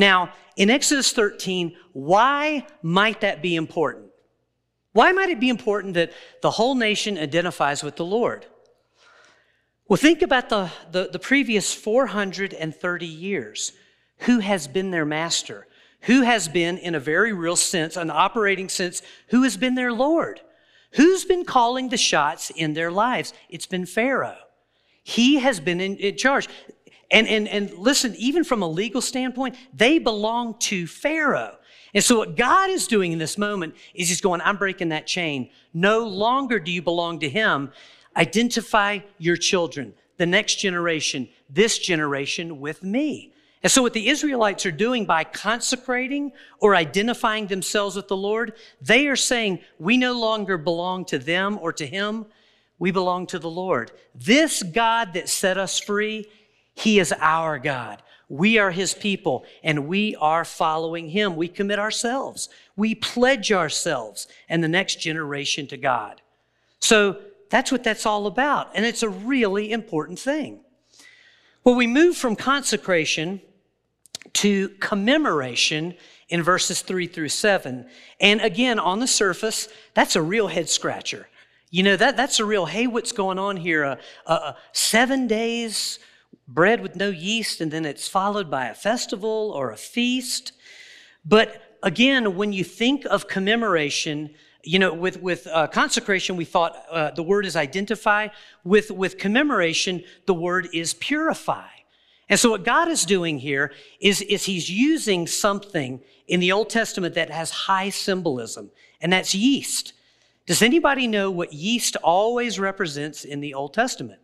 Now, 0.00 0.32
in 0.56 0.70
Exodus 0.70 1.12
13, 1.12 1.76
why 1.92 2.66
might 2.82 3.20
that 3.20 3.42
be 3.42 3.54
important? 3.54 4.06
Why 4.92 5.12
might 5.12 5.28
it 5.28 5.38
be 5.38 5.50
important 5.50 5.92
that 5.92 6.10
the 6.40 6.52
whole 6.52 6.74
nation 6.74 7.18
identifies 7.18 7.82
with 7.82 7.96
the 7.96 8.04
Lord? 8.04 8.46
Well, 9.86 9.98
think 9.98 10.22
about 10.22 10.48
the, 10.48 10.70
the, 10.90 11.10
the, 11.12 11.18
previous 11.18 11.74
430 11.74 13.06
years. 13.06 13.72
Who 14.20 14.38
has 14.38 14.66
been 14.66 14.90
their 14.90 15.04
master? 15.04 15.66
Who 16.02 16.22
has 16.22 16.48
been, 16.48 16.78
in 16.78 16.94
a 16.94 17.00
very 17.00 17.34
real 17.34 17.56
sense, 17.56 17.98
an 17.98 18.10
operating 18.10 18.70
sense, 18.70 19.02
who 19.28 19.42
has 19.42 19.58
been 19.58 19.74
their 19.74 19.92
Lord? 19.92 20.40
Who's 20.92 21.26
been 21.26 21.44
calling 21.44 21.90
the 21.90 21.98
shots 21.98 22.48
in 22.48 22.72
their 22.72 22.90
lives? 22.90 23.34
It's 23.50 23.66
been 23.66 23.84
Pharaoh. 23.84 24.38
He 25.02 25.40
has 25.40 25.60
been 25.60 25.80
in, 25.80 25.96
in 25.96 26.16
charge. 26.16 26.48
And, 27.10 27.26
and, 27.26 27.48
and 27.48 27.72
listen, 27.76 28.14
even 28.16 28.44
from 28.44 28.62
a 28.62 28.68
legal 28.68 29.00
standpoint, 29.00 29.56
they 29.74 29.98
belong 29.98 30.58
to 30.60 30.86
Pharaoh. 30.86 31.56
And 31.92 32.04
so, 32.04 32.18
what 32.18 32.36
God 32.36 32.70
is 32.70 32.86
doing 32.86 33.12
in 33.12 33.18
this 33.18 33.36
moment 33.36 33.74
is 33.94 34.08
He's 34.08 34.20
going, 34.20 34.40
I'm 34.42 34.56
breaking 34.56 34.90
that 34.90 35.06
chain. 35.06 35.50
No 35.74 36.06
longer 36.06 36.60
do 36.60 36.70
you 36.70 36.82
belong 36.82 37.18
to 37.20 37.28
Him. 37.28 37.72
Identify 38.16 39.00
your 39.18 39.36
children, 39.36 39.94
the 40.16 40.26
next 40.26 40.56
generation, 40.56 41.28
this 41.48 41.78
generation 41.78 42.60
with 42.60 42.82
me. 42.82 43.32
And 43.62 43.70
so, 43.70 43.82
what 43.82 43.92
the 43.92 44.08
Israelites 44.08 44.64
are 44.64 44.70
doing 44.70 45.04
by 45.04 45.24
consecrating 45.24 46.32
or 46.60 46.74
identifying 46.74 47.48
themselves 47.48 47.96
with 47.96 48.08
the 48.08 48.16
Lord, 48.16 48.54
they 48.80 49.08
are 49.08 49.16
saying, 49.16 49.58
We 49.78 49.96
no 49.96 50.18
longer 50.18 50.56
belong 50.56 51.04
to 51.06 51.18
them 51.18 51.58
or 51.60 51.72
to 51.74 51.86
Him. 51.86 52.26
We 52.78 52.90
belong 52.90 53.26
to 53.28 53.38
the 53.38 53.50
Lord. 53.50 53.92
This 54.14 54.62
God 54.62 55.12
that 55.12 55.28
set 55.28 55.58
us 55.58 55.78
free, 55.78 56.26
He 56.80 56.98
is 56.98 57.12
our 57.20 57.58
God. 57.58 58.02
We 58.28 58.58
are 58.58 58.70
His 58.70 58.94
people 58.94 59.44
and 59.62 59.86
we 59.88 60.16
are 60.16 60.44
following 60.44 61.10
Him. 61.10 61.36
We 61.36 61.48
commit 61.48 61.78
ourselves, 61.78 62.48
we 62.76 62.94
pledge 62.94 63.52
ourselves 63.52 64.26
and 64.48 64.64
the 64.64 64.68
next 64.68 65.00
generation 65.00 65.66
to 65.68 65.76
God. 65.76 66.22
So, 66.80 67.18
that's 67.50 67.72
what 67.72 67.82
that's 67.82 68.06
all 68.06 68.28
about. 68.28 68.70
And 68.74 68.86
it's 68.86 69.02
a 69.02 69.08
really 69.08 69.72
important 69.72 70.20
thing. 70.20 70.60
Well, 71.64 71.74
we 71.74 71.88
move 71.88 72.16
from 72.16 72.36
consecration 72.36 73.42
to 74.34 74.68
commemoration 74.80 75.94
in 76.28 76.42
verses 76.42 76.80
three 76.80 77.08
through 77.08 77.30
seven. 77.30 77.86
And 78.20 78.40
again, 78.40 78.78
on 78.78 79.00
the 79.00 79.06
surface, 79.06 79.68
that's 79.94 80.14
a 80.14 80.22
real 80.22 80.46
head 80.46 80.68
scratcher. 80.68 81.28
You 81.70 81.82
know, 81.82 81.96
that, 81.96 82.16
that's 82.16 82.40
a 82.40 82.44
real, 82.44 82.66
hey, 82.66 82.86
what's 82.86 83.12
going 83.12 83.38
on 83.38 83.56
here? 83.56 83.84
Uh, 83.84 83.96
uh, 84.26 84.52
seven 84.72 85.26
days, 85.26 85.98
bread 86.50 86.80
with 86.80 86.96
no 86.96 87.08
yeast, 87.08 87.60
and 87.60 87.70
then 87.70 87.84
it's 87.84 88.08
followed 88.08 88.50
by 88.50 88.66
a 88.66 88.74
festival 88.74 89.52
or 89.54 89.70
a 89.70 89.76
feast. 89.76 90.52
But 91.24 91.78
again, 91.82 92.36
when 92.36 92.52
you 92.52 92.64
think 92.64 93.04
of 93.06 93.28
commemoration, 93.28 94.30
you 94.62 94.78
know, 94.78 94.92
with, 94.92 95.22
with 95.22 95.46
uh, 95.46 95.68
consecration, 95.68 96.36
we 96.36 96.44
thought 96.44 96.76
uh, 96.90 97.12
the 97.12 97.22
word 97.22 97.46
is 97.46 97.56
identify. 97.56 98.28
With, 98.64 98.90
with 98.90 99.16
commemoration, 99.16 100.02
the 100.26 100.34
word 100.34 100.68
is 100.74 100.92
purify. 100.94 101.66
And 102.28 102.38
so, 102.38 102.50
what 102.50 102.64
God 102.64 102.88
is 102.88 103.04
doing 103.04 103.38
here 103.38 103.72
is, 104.00 104.22
is 104.22 104.44
He's 104.44 104.70
using 104.70 105.26
something 105.26 106.00
in 106.28 106.40
the 106.40 106.52
Old 106.52 106.70
Testament 106.70 107.14
that 107.14 107.30
has 107.30 107.50
high 107.50 107.90
symbolism, 107.90 108.70
and 109.00 109.12
that's 109.12 109.34
yeast. 109.34 109.94
Does 110.46 110.62
anybody 110.62 111.06
know 111.06 111.30
what 111.30 111.52
yeast 111.52 111.96
always 111.96 112.58
represents 112.60 113.24
in 113.24 113.40
the 113.40 113.54
Old 113.54 113.74
Testament? 113.74 114.20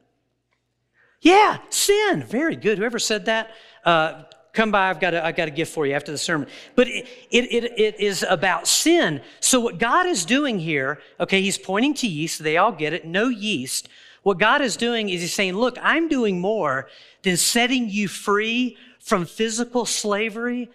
Yeah, 1.21 1.59
sin. 1.71 2.23
Very 2.23 2.57
good. 2.57 2.79
Whoever 2.79 2.99
said 2.99 3.27
that, 3.27 3.51
uh, 3.85 4.25
come 4.53 4.71
by. 4.71 4.91
I've 4.91 5.01
got, 5.01 5.15
a, 5.15 5.25
I've 5.25 5.37
got 5.37 5.49
a 5.49 5.53
gift 5.53 5.73
for 5.73 5.87
you 5.87 5.95
after 5.95 6.13
the 6.13 6.19
sermon. 6.19 6.49
But 6.75 6.89
it, 6.89 7.07
it, 7.31 7.45
it, 7.53 7.79
it 7.79 8.01
is 8.01 8.25
about 8.29 8.67
sin. 8.67 9.21
So, 9.41 9.61
what 9.61 9.79
God 9.79 10.07
is 10.07 10.25
doing 10.25 10.59
here, 10.59 11.01
okay, 11.21 11.41
He's 11.41 11.59
pointing 11.59 11.95
to 11.95 12.07
yeast. 12.07 12.43
They 12.43 12.57
all 12.57 12.73
get 12.73 12.93
it. 12.93 13.07
No 13.07 13.29
yeast. 13.29 13.89
What 14.23 14.39
God 14.39 14.61
is 14.61 14.77
doing 14.77 15.09
is 15.09 15.21
He's 15.21 15.35
saying, 15.35 15.55
Look, 15.55 15.79
I'm 15.83 16.09
doing 16.09 16.41
more 16.41 16.89
than 17.23 17.37
setting 17.37 17.89
you 17.89 18.09
free 18.09 18.77
from 18.99 19.25
physical 19.25 19.87
slavery. 19.87 20.71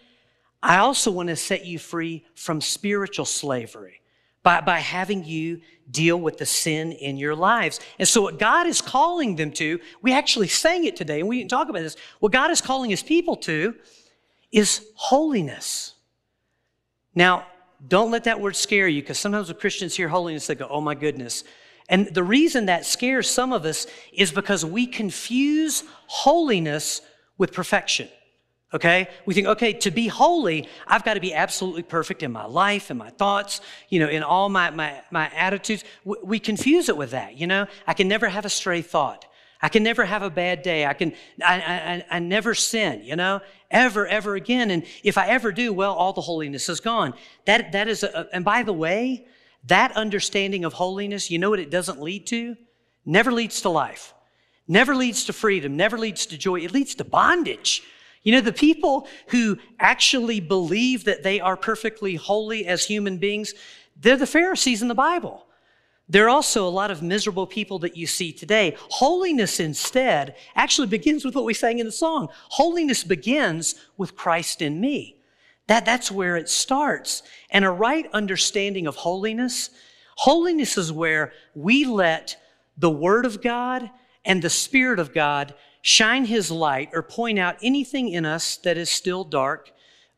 I 0.63 0.77
also 0.77 1.11
want 1.11 1.29
to 1.29 1.35
set 1.35 1.65
you 1.65 1.79
free 1.79 2.25
from 2.35 2.61
spiritual 2.61 3.25
slavery 3.25 4.00
by, 4.43 4.61
by 4.61 4.79
having 4.79 5.23
you 5.23 5.61
deal 5.89 6.17
with 6.17 6.37
the 6.37 6.45
sin 6.45 6.91
in 6.93 7.17
your 7.17 7.35
lives. 7.35 7.79
And 7.99 8.07
so, 8.07 8.21
what 8.21 8.39
God 8.39 8.67
is 8.67 8.81
calling 8.81 9.35
them 9.35 9.51
to, 9.53 9.79
we 10.01 10.13
actually 10.13 10.47
sang 10.47 10.85
it 10.85 10.95
today, 10.95 11.19
and 11.19 11.29
we 11.29 11.39
didn't 11.39 11.51
talk 11.51 11.69
about 11.69 11.81
this. 11.81 11.97
What 12.19 12.31
God 12.31 12.49
is 12.51 12.61
calling 12.61 12.89
His 12.89 13.03
people 13.03 13.35
to 13.37 13.75
is 14.51 14.85
holiness. 14.95 15.95
Now, 17.13 17.45
don't 17.87 18.11
let 18.11 18.25
that 18.25 18.39
word 18.39 18.55
scare 18.55 18.87
you, 18.87 19.01
because 19.01 19.19
sometimes 19.19 19.47
when 19.47 19.57
Christians 19.57 19.95
hear 19.95 20.07
holiness, 20.07 20.47
they 20.47 20.55
go, 20.55 20.67
oh 20.69 20.81
my 20.81 20.95
goodness. 20.95 21.43
And 21.89 22.07
the 22.13 22.23
reason 22.23 22.67
that 22.67 22.85
scares 22.85 23.29
some 23.29 23.51
of 23.51 23.65
us 23.65 23.85
is 24.13 24.31
because 24.31 24.63
we 24.63 24.87
confuse 24.87 25.83
holiness 26.07 27.01
with 27.37 27.51
perfection. 27.51 28.07
Okay? 28.73 29.09
We 29.25 29.33
think, 29.33 29.47
okay, 29.47 29.73
to 29.73 29.91
be 29.91 30.07
holy, 30.07 30.69
I've 30.87 31.03
got 31.03 31.15
to 31.15 31.19
be 31.19 31.33
absolutely 31.33 31.83
perfect 31.83 32.23
in 32.23 32.31
my 32.31 32.45
life, 32.45 32.89
in 32.89 32.97
my 32.97 33.09
thoughts, 33.09 33.59
you 33.89 33.99
know, 33.99 34.07
in 34.07 34.23
all 34.23 34.47
my, 34.47 34.69
my, 34.69 35.01
my 35.11 35.29
attitudes. 35.35 35.83
We 36.05 36.39
confuse 36.39 36.87
it 36.87 36.95
with 36.95 37.11
that, 37.11 37.37
you 37.37 37.47
know? 37.47 37.67
I 37.85 37.93
can 37.93 38.07
never 38.07 38.29
have 38.29 38.45
a 38.45 38.49
stray 38.49 38.81
thought. 38.81 39.25
I 39.61 39.69
can 39.69 39.83
never 39.83 40.05
have 40.05 40.23
a 40.23 40.29
bad 40.29 40.63
day. 40.63 40.85
I 40.85 40.93
can, 40.93 41.13
I, 41.43 42.03
I, 42.09 42.15
I 42.15 42.19
never 42.19 42.55
sin, 42.55 43.03
you 43.03 43.15
know, 43.15 43.41
ever, 43.69 44.07
ever 44.07 44.35
again. 44.35 44.71
And 44.71 44.83
if 45.03 45.17
I 45.17 45.27
ever 45.27 45.51
do, 45.51 45.71
well, 45.71 45.93
all 45.93 46.13
the 46.13 46.21
holiness 46.21 46.67
is 46.67 46.79
gone. 46.79 47.13
That, 47.45 47.73
that 47.73 47.87
is, 47.87 48.03
a, 48.03 48.27
and 48.33 48.43
by 48.43 48.63
the 48.63 48.73
way, 48.73 49.27
that 49.65 49.91
understanding 49.91 50.65
of 50.65 50.73
holiness, 50.73 51.29
you 51.29 51.37
know 51.37 51.51
what 51.51 51.59
it 51.59 51.69
doesn't 51.69 52.01
lead 52.01 52.25
to? 52.27 52.55
Never 53.05 53.31
leads 53.31 53.61
to 53.61 53.69
life, 53.69 54.13
never 54.67 54.95
leads 54.95 55.25
to 55.25 55.33
freedom, 55.33 55.75
never 55.75 55.97
leads 55.97 56.25
to 56.27 56.37
joy. 56.37 56.61
It 56.61 56.71
leads 56.71 56.95
to 56.95 57.03
bondage. 57.03 57.83
You 58.23 58.33
know, 58.33 58.41
the 58.41 58.53
people 58.53 59.07
who 59.27 59.57
actually 59.79 60.39
believe 60.39 61.05
that 61.05 61.23
they 61.23 61.39
are 61.39 61.57
perfectly 61.57 62.15
holy 62.15 62.67
as 62.67 62.85
human 62.85 63.17
beings, 63.17 63.53
they're 63.99 64.17
the 64.17 64.27
Pharisees 64.27 64.81
in 64.81 64.87
the 64.87 64.95
Bible. 64.95 65.47
There 66.07 66.25
are 66.25 66.29
also 66.29 66.67
a 66.67 66.69
lot 66.69 66.91
of 66.91 67.01
miserable 67.01 67.47
people 67.47 67.79
that 67.79 67.95
you 67.95 68.05
see 68.05 68.33
today. 68.33 68.75
Holiness 68.89 69.59
instead 69.59 70.35
actually 70.55 70.87
begins 70.87 71.23
with 71.23 71.35
what 71.35 71.45
we 71.45 71.53
sang 71.53 71.79
in 71.79 71.85
the 71.85 71.91
song. 71.91 72.27
Holiness 72.49 73.03
begins 73.03 73.75
with 73.97 74.15
Christ 74.15 74.61
in 74.61 74.81
me. 74.81 75.15
That, 75.67 75.85
that's 75.85 76.11
where 76.11 76.35
it 76.35 76.49
starts. 76.49 77.23
And 77.49 77.63
a 77.63 77.69
right 77.69 78.09
understanding 78.11 78.87
of 78.87 78.97
holiness, 78.97 79.69
holiness 80.17 80.77
is 80.77 80.91
where 80.91 81.31
we 81.55 81.85
let 81.85 82.35
the 82.77 82.91
Word 82.91 83.25
of 83.25 83.41
God 83.41 83.89
and 84.25 84.41
the 84.41 84.49
Spirit 84.49 84.99
of 84.99 85.13
God 85.13 85.53
shine 85.81 86.25
His 86.25 86.51
light 86.51 86.89
or 86.93 87.01
point 87.01 87.39
out 87.39 87.57
anything 87.61 88.09
in 88.09 88.25
us 88.25 88.57
that 88.57 88.77
is 88.77 88.89
still 88.89 89.23
dark, 89.23 89.71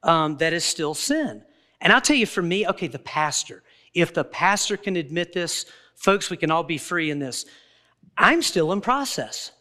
um, 0.04 0.38
that 0.38 0.54
is 0.54 0.64
still 0.64 0.94
sin. 0.94 1.44
And 1.82 1.92
I'll 1.92 2.02
tell 2.02 2.16
you, 2.16 2.26
for 2.26 2.42
me, 2.42 2.68
okay, 2.68 2.88
the 2.88 3.00
pastor, 3.00 3.64
if 3.94 4.14
the 4.14 4.24
pastor 4.24 4.78
can 4.78 4.96
admit 4.96 5.34
this, 5.34 5.66
folks, 5.96 6.30
we 6.30 6.38
can 6.38 6.52
all 6.52 6.64
be 6.64 6.78
free 6.78 7.12
in 7.12 7.20
this. 7.20 7.46
I'm 8.18 8.42
still 8.42 8.72
in 8.72 8.82
process. 8.82 9.52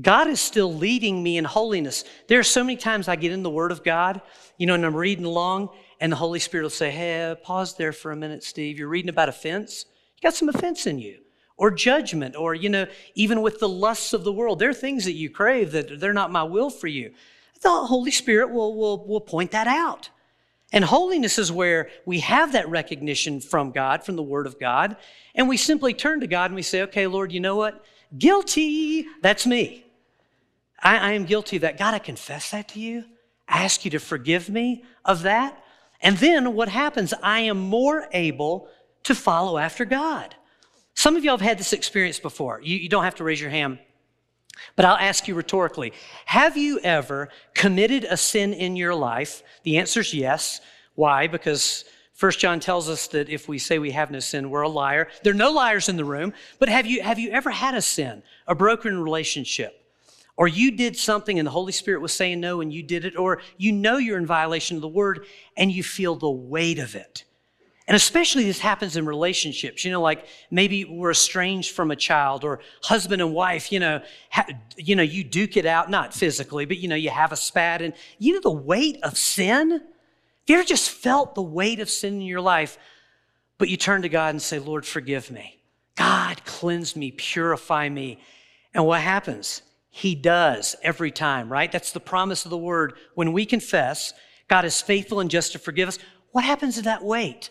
God 0.00 0.26
is 0.26 0.40
still 0.40 0.74
leading 0.74 1.22
me 1.22 1.36
in 1.36 1.44
holiness. 1.44 2.04
There 2.26 2.40
are 2.40 2.44
so 2.44 2.64
many 2.64 2.76
times 2.76 3.06
I 3.06 3.14
get 3.14 3.30
in 3.30 3.44
the 3.44 3.50
Word 3.50 3.70
of 3.70 3.84
God, 3.84 4.20
you 4.58 4.66
know, 4.66 4.74
and 4.74 4.84
I'm 4.84 4.96
reading 4.96 5.24
along, 5.24 5.68
and 6.00 6.10
the 6.10 6.16
Holy 6.16 6.40
Spirit 6.40 6.64
will 6.64 6.70
say, 6.70 6.90
Hey, 6.90 7.36
pause 7.42 7.76
there 7.76 7.92
for 7.92 8.10
a 8.10 8.16
minute, 8.16 8.42
Steve. 8.42 8.78
You're 8.78 8.88
reading 8.88 9.08
about 9.10 9.28
offense. 9.28 9.86
You 10.16 10.22
got 10.22 10.34
some 10.34 10.48
offense 10.48 10.86
in 10.86 10.98
you, 10.98 11.20
or 11.56 11.70
judgment, 11.70 12.34
or, 12.34 12.54
you 12.54 12.68
know, 12.68 12.86
even 13.14 13.40
with 13.40 13.60
the 13.60 13.68
lusts 13.68 14.12
of 14.12 14.24
the 14.24 14.32
world. 14.32 14.58
There 14.58 14.70
are 14.70 14.74
things 14.74 15.04
that 15.04 15.12
you 15.12 15.30
crave 15.30 15.72
that 15.72 16.00
they're 16.00 16.12
not 16.12 16.32
my 16.32 16.42
will 16.42 16.70
for 16.70 16.88
you. 16.88 17.12
The 17.62 17.70
Holy 17.70 18.10
Spirit 18.10 18.50
will, 18.50 18.76
will, 18.76 19.06
will 19.06 19.20
point 19.20 19.52
that 19.52 19.66
out. 19.66 20.10
And 20.72 20.84
holiness 20.84 21.38
is 21.38 21.52
where 21.52 21.88
we 22.04 22.18
have 22.20 22.52
that 22.52 22.68
recognition 22.68 23.40
from 23.40 23.70
God, 23.70 24.04
from 24.04 24.16
the 24.16 24.22
Word 24.24 24.46
of 24.46 24.58
God, 24.58 24.96
and 25.34 25.48
we 25.48 25.56
simply 25.56 25.94
turn 25.94 26.20
to 26.20 26.26
God 26.26 26.46
and 26.46 26.56
we 26.56 26.62
say, 26.62 26.82
Okay, 26.82 27.06
Lord, 27.06 27.30
you 27.30 27.38
know 27.38 27.54
what? 27.54 27.84
Guilty. 28.18 29.06
That's 29.22 29.46
me. 29.46 29.84
I, 30.82 30.96
I 30.98 31.12
am 31.12 31.24
guilty 31.24 31.56
of 31.56 31.62
that. 31.62 31.78
God, 31.78 31.94
I 31.94 32.00
confess 32.00 32.50
that 32.50 32.68
to 32.70 32.80
you. 32.80 33.04
I 33.48 33.62
ask 33.62 33.84
you 33.84 33.90
to 33.92 34.00
forgive 34.00 34.48
me 34.48 34.84
of 35.04 35.22
that. 35.22 35.62
And 36.00 36.18
then 36.18 36.54
what 36.54 36.68
happens? 36.68 37.14
I 37.22 37.40
am 37.40 37.58
more 37.58 38.08
able 38.12 38.68
to 39.04 39.14
follow 39.14 39.58
after 39.58 39.84
God. 39.84 40.34
Some 41.04 41.16
of 41.16 41.24
y'all 41.24 41.36
have 41.36 41.46
had 41.46 41.58
this 41.58 41.74
experience 41.74 42.18
before. 42.18 42.62
You, 42.62 42.78
you, 42.78 42.88
don't 42.88 43.04
have 43.04 43.16
to 43.16 43.24
raise 43.24 43.38
your 43.38 43.50
hand, 43.50 43.78
but 44.74 44.86
I'll 44.86 44.96
ask 44.96 45.28
you 45.28 45.34
rhetorically 45.34 45.92
Have 46.24 46.56
you 46.56 46.80
ever 46.82 47.28
committed 47.52 48.04
a 48.04 48.16
sin 48.16 48.54
in 48.54 48.74
your 48.74 48.94
life? 48.94 49.42
The 49.64 49.76
answer 49.76 50.00
is 50.00 50.14
yes. 50.14 50.62
Why? 50.94 51.26
Because 51.26 51.84
First 52.14 52.38
John 52.38 52.58
tells 52.58 52.88
us 52.88 53.06
that 53.08 53.28
if 53.28 53.48
we 53.48 53.58
say 53.58 53.78
we 53.78 53.90
have 53.90 54.10
no 54.10 54.18
sin, 54.18 54.48
we're 54.48 54.62
a 54.62 54.68
liar. 54.70 55.08
There 55.22 55.34
are 55.34 55.36
no 55.36 55.52
liars 55.52 55.90
in 55.90 55.98
the 55.98 56.06
room, 56.06 56.32
but 56.58 56.70
have 56.70 56.86
you, 56.86 57.02
have 57.02 57.18
you 57.18 57.28
ever 57.32 57.50
had 57.50 57.74
a 57.74 57.82
sin, 57.82 58.22
a 58.46 58.54
broken 58.54 58.98
relationship? 58.98 59.78
or 60.36 60.48
you 60.48 60.72
did 60.72 60.96
something 60.96 61.38
and 61.38 61.46
the 61.46 61.52
Holy 61.52 61.70
Spirit 61.70 62.00
was 62.00 62.12
saying 62.12 62.40
no 62.40 62.60
and 62.62 62.72
you 62.72 62.82
did 62.82 63.04
it, 63.04 63.16
or 63.16 63.42
you 63.58 63.70
know 63.72 63.98
you're 63.98 64.18
in 64.18 64.26
violation 64.26 64.76
of 64.76 64.80
the 64.80 64.88
word 64.88 65.26
and 65.56 65.70
you 65.70 65.82
feel 65.82 66.16
the 66.16 66.30
weight 66.30 66.78
of 66.78 66.96
it. 66.96 67.24
And 67.86 67.94
especially 67.94 68.44
this 68.44 68.60
happens 68.60 68.96
in 68.96 69.04
relationships, 69.04 69.84
you 69.84 69.90
know, 69.90 70.00
like 70.00 70.26
maybe 70.50 70.86
we're 70.86 71.10
estranged 71.10 71.72
from 71.72 71.90
a 71.90 71.96
child 71.96 72.42
or 72.42 72.60
husband 72.82 73.20
and 73.20 73.34
wife, 73.34 73.70
you 73.70 73.78
know, 73.78 74.00
ha, 74.30 74.46
you 74.78 74.96
know, 74.96 75.02
you 75.02 75.22
duke 75.22 75.58
it 75.58 75.66
out, 75.66 75.90
not 75.90 76.14
physically, 76.14 76.64
but 76.64 76.78
you 76.78 76.88
know, 76.88 76.96
you 76.96 77.10
have 77.10 77.30
a 77.30 77.36
spat 77.36 77.82
and 77.82 77.92
you 78.18 78.32
know 78.32 78.40
the 78.40 78.50
weight 78.50 78.98
of 79.02 79.18
sin? 79.18 79.70
Have 79.72 79.80
you 80.46 80.56
ever 80.56 80.64
just 80.64 80.88
felt 80.90 81.34
the 81.34 81.42
weight 81.42 81.78
of 81.78 81.90
sin 81.90 82.14
in 82.14 82.22
your 82.22 82.40
life, 82.40 82.78
but 83.58 83.68
you 83.68 83.76
turn 83.76 84.00
to 84.02 84.08
God 84.08 84.30
and 84.30 84.40
say, 84.40 84.58
Lord, 84.58 84.86
forgive 84.86 85.30
me. 85.30 85.60
God, 85.96 86.42
cleanse 86.44 86.96
me, 86.96 87.10
purify 87.10 87.88
me. 87.88 88.18
And 88.72 88.86
what 88.86 89.02
happens? 89.02 89.60
He 89.90 90.14
does 90.14 90.74
every 90.82 91.10
time, 91.10 91.52
right? 91.52 91.70
That's 91.70 91.92
the 91.92 92.00
promise 92.00 92.44
of 92.44 92.50
the 92.50 92.58
word. 92.58 92.94
When 93.14 93.32
we 93.32 93.46
confess, 93.46 94.12
God 94.48 94.64
is 94.64 94.82
faithful 94.82 95.20
and 95.20 95.30
just 95.30 95.52
to 95.52 95.58
forgive 95.58 95.88
us. 95.88 95.98
What 96.32 96.44
happens 96.44 96.76
to 96.76 96.82
that 96.82 97.04
weight? 97.04 97.50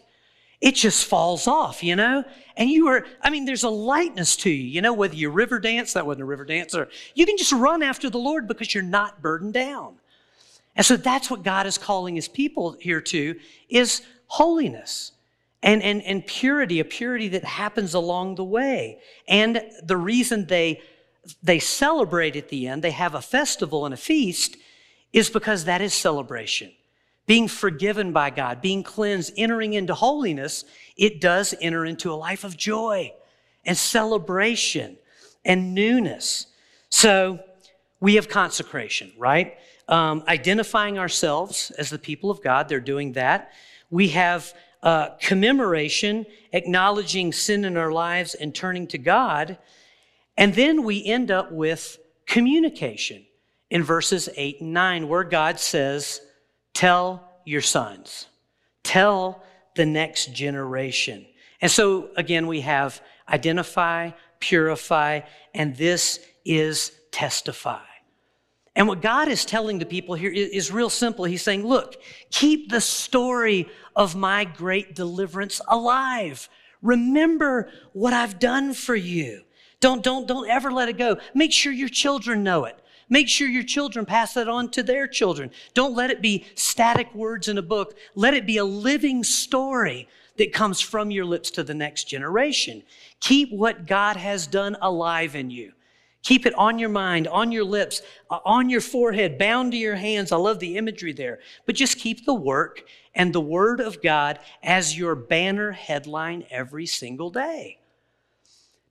It 0.63 0.75
just 0.75 1.03
falls 1.03 1.46
off, 1.46 1.84
you 1.84 1.93
know? 1.93 2.24
And 2.55 2.70
you 2.70 2.88
are, 2.88 3.05
I 3.22 3.29
mean, 3.29 3.43
there's 3.43 3.63
a 3.63 3.70
lightness 3.70 4.38
to 4.38 4.50
you, 4.50 4.63
you 4.63 4.82
know, 4.82 4.93
whether 4.93 5.13
you 5.13 5.29
river 5.29 5.60
dance, 5.60 5.91
that 5.91 6.05
wasn't 6.05 6.22
a 6.22 6.25
river 6.25 6.46
dance, 6.46 6.74
or 6.74 6.88
you 7.15 7.25
can 7.25 7.38
just 7.38 7.51
run 7.51 7.84
after 7.84 8.10
the 8.10 8.17
Lord 8.17 8.48
because 8.48 8.74
you're 8.74 8.82
not 8.82 9.22
burdened 9.22 9.53
down. 9.53 9.98
And 10.74 10.86
so 10.86 10.96
that's 10.96 11.29
what 11.29 11.43
God 11.43 11.67
is 11.67 11.77
calling 11.77 12.15
his 12.15 12.29
people 12.29 12.77
here 12.79 13.01
to 13.01 13.38
is 13.67 14.03
holiness 14.27 15.12
and, 15.62 15.84
and, 15.84 16.01
and 16.03 16.25
purity, 16.25 16.79
a 16.79 16.86
purity 16.86 17.27
that 17.27 17.43
happens 17.43 17.93
along 17.93 18.36
the 18.36 18.46
way. 18.46 19.00
And 19.27 19.62
the 19.84 19.98
reason 19.98 20.46
they, 20.46 20.82
they 21.43 21.60
celebrate 21.60 22.38
at 22.38 22.48
the 22.48 22.70
end, 22.70 22.86
they 22.86 22.91
have 22.91 23.15
a 23.15 23.22
festival 23.22 23.84
and 23.84 23.93
a 23.93 23.98
feast, 23.98 24.55
is 25.12 25.29
because 25.29 25.65
that 25.65 25.82
is 25.82 25.93
celebration. 25.93 26.72
Being 27.25 27.47
forgiven 27.47 28.11
by 28.11 28.29
God, 28.29 28.61
being 28.61 28.83
cleansed, 28.83 29.33
entering 29.37 29.73
into 29.73 29.93
holiness, 29.93 30.65
it 30.97 31.21
does 31.21 31.55
enter 31.61 31.85
into 31.85 32.11
a 32.11 32.15
life 32.15 32.43
of 32.43 32.57
joy 32.57 33.13
and 33.65 33.77
celebration 33.77 34.97
and 35.45 35.73
newness. 35.73 36.47
So 36.89 37.39
we 37.99 38.15
have 38.15 38.27
consecration, 38.27 39.11
right? 39.17 39.57
Um, 39.87 40.23
identifying 40.27 40.99
ourselves 40.99 41.71
as 41.77 41.89
the 41.89 41.99
people 41.99 42.29
of 42.29 42.41
God, 42.43 42.67
they're 42.67 42.79
doing 42.79 43.13
that. 43.13 43.53
We 43.89 44.09
have 44.09 44.53
uh, 44.81 45.11
commemoration, 45.21 46.25
acknowledging 46.51 47.31
sin 47.31 47.63
in 47.63 47.77
our 47.77 47.91
lives 47.91 48.35
and 48.35 48.53
turning 48.53 48.87
to 48.87 48.97
God. 48.97 49.57
And 50.37 50.53
then 50.53 50.83
we 50.83 51.05
end 51.05 51.31
up 51.31 51.51
with 51.51 51.97
communication 52.25 53.25
in 53.69 53.83
verses 53.83 54.29
8 54.35 54.61
and 54.61 54.73
9, 54.73 55.07
where 55.07 55.23
God 55.23 55.59
says, 55.59 56.21
Tell 56.73 57.29
your 57.45 57.61
sons, 57.61 58.27
tell 58.83 59.43
the 59.75 59.85
next 59.85 60.33
generation. 60.33 61.25
And 61.61 61.71
so, 61.71 62.09
again, 62.15 62.47
we 62.47 62.61
have 62.61 63.01
identify, 63.27 64.11
purify, 64.39 65.21
and 65.53 65.75
this 65.75 66.19
is 66.45 66.91
testify. 67.11 67.79
And 68.75 68.87
what 68.87 69.01
God 69.01 69.27
is 69.27 69.45
telling 69.45 69.77
the 69.77 69.85
people 69.85 70.15
here 70.15 70.31
is 70.31 70.71
real 70.71 70.89
simple. 70.89 71.25
He's 71.25 71.43
saying, 71.43 71.65
look, 71.65 71.95
keep 72.31 72.71
the 72.71 72.81
story 72.81 73.69
of 73.95 74.15
my 74.15 74.45
great 74.45 74.95
deliverance 74.95 75.61
alive. 75.67 76.49
Remember 76.81 77.69
what 77.93 78.13
I've 78.13 78.39
done 78.39 78.73
for 78.73 78.95
you. 78.95 79.43
Don't, 79.79 80.03
don't, 80.03 80.27
don't 80.27 80.49
ever 80.49 80.71
let 80.71 80.89
it 80.89 80.97
go. 80.97 81.17
Make 81.35 81.51
sure 81.51 81.71
your 81.71 81.89
children 81.89 82.43
know 82.43 82.65
it. 82.65 82.79
Make 83.13 83.29
sure 83.29 83.48
your 83.48 83.62
children 83.62 84.08
pass 84.08 84.34
that 84.34 84.48
on 84.48 84.72
to 84.72 84.82
their 84.82 85.05
children. 85.05 85.51
Don't 85.75 85.93
let 85.93 86.10
it 86.10 86.20
be 86.20 86.48
static 86.55 87.13
words 87.13 87.48
in 87.48 87.60
a 87.60 87.62
book. 87.62 87.96
Let 88.15 88.34
it 88.34 88.48
be 88.48 88.58
a 88.58 88.65
living 88.65 89.24
story 89.24 90.08
that 90.38 90.51
comes 90.51 90.82
from 90.82 91.12
your 91.12 91.24
lips 91.24 91.51
to 91.51 91.63
the 91.63 91.75
next 91.75 92.05
generation. 92.05 92.82
Keep 93.20 93.51
what 93.51 93.86
God 93.86 94.17
has 94.17 94.48
done 94.48 94.75
alive 94.82 95.36
in 95.36 95.51
you. 95.51 95.74
Keep 96.24 96.48
it 96.48 96.55
on 96.55 96.79
your 96.79 96.89
mind, 96.89 97.27
on 97.27 97.51
your 97.51 97.65
lips, 97.65 98.01
uh, 98.32 98.39
on 98.46 98.67
your 98.67 98.82
forehead, 98.82 99.38
bound 99.38 99.74
to 99.74 99.77
your 99.77 99.98
hands. 99.98 100.32
I 100.32 100.38
love 100.38 100.58
the 100.58 100.75
imagery 100.75 101.13
there. 101.13 101.38
But 101.67 101.75
just 101.75 102.00
keep 102.00 102.25
the 102.25 102.34
work 102.34 102.84
and 103.13 103.32
the 103.32 103.39
Word 103.39 103.79
of 103.79 104.01
God 104.01 104.39
as 104.63 104.98
your 104.98 105.13
banner 105.13 105.72
headline 105.74 106.46
every 106.50 106.88
single 106.88 107.29
day. 107.29 107.77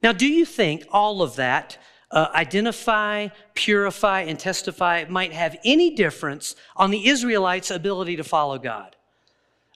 Now, 0.01 0.13
do 0.13 0.29
you 0.29 0.45
think 0.45 0.85
all 0.93 1.23
of 1.23 1.35
that, 1.35 1.77
uh, 2.13 2.29
identify, 2.35 3.29
purify, 3.55 4.21
and 4.21 4.39
testify, 4.39 5.05
might 5.09 5.33
have 5.33 5.57
any 5.65 5.95
difference 5.95 6.55
on 6.77 6.91
the 6.91 7.09
Israelites' 7.09 7.71
ability 7.71 8.17
to 8.17 8.25
follow 8.25 8.59
God? 8.59 8.95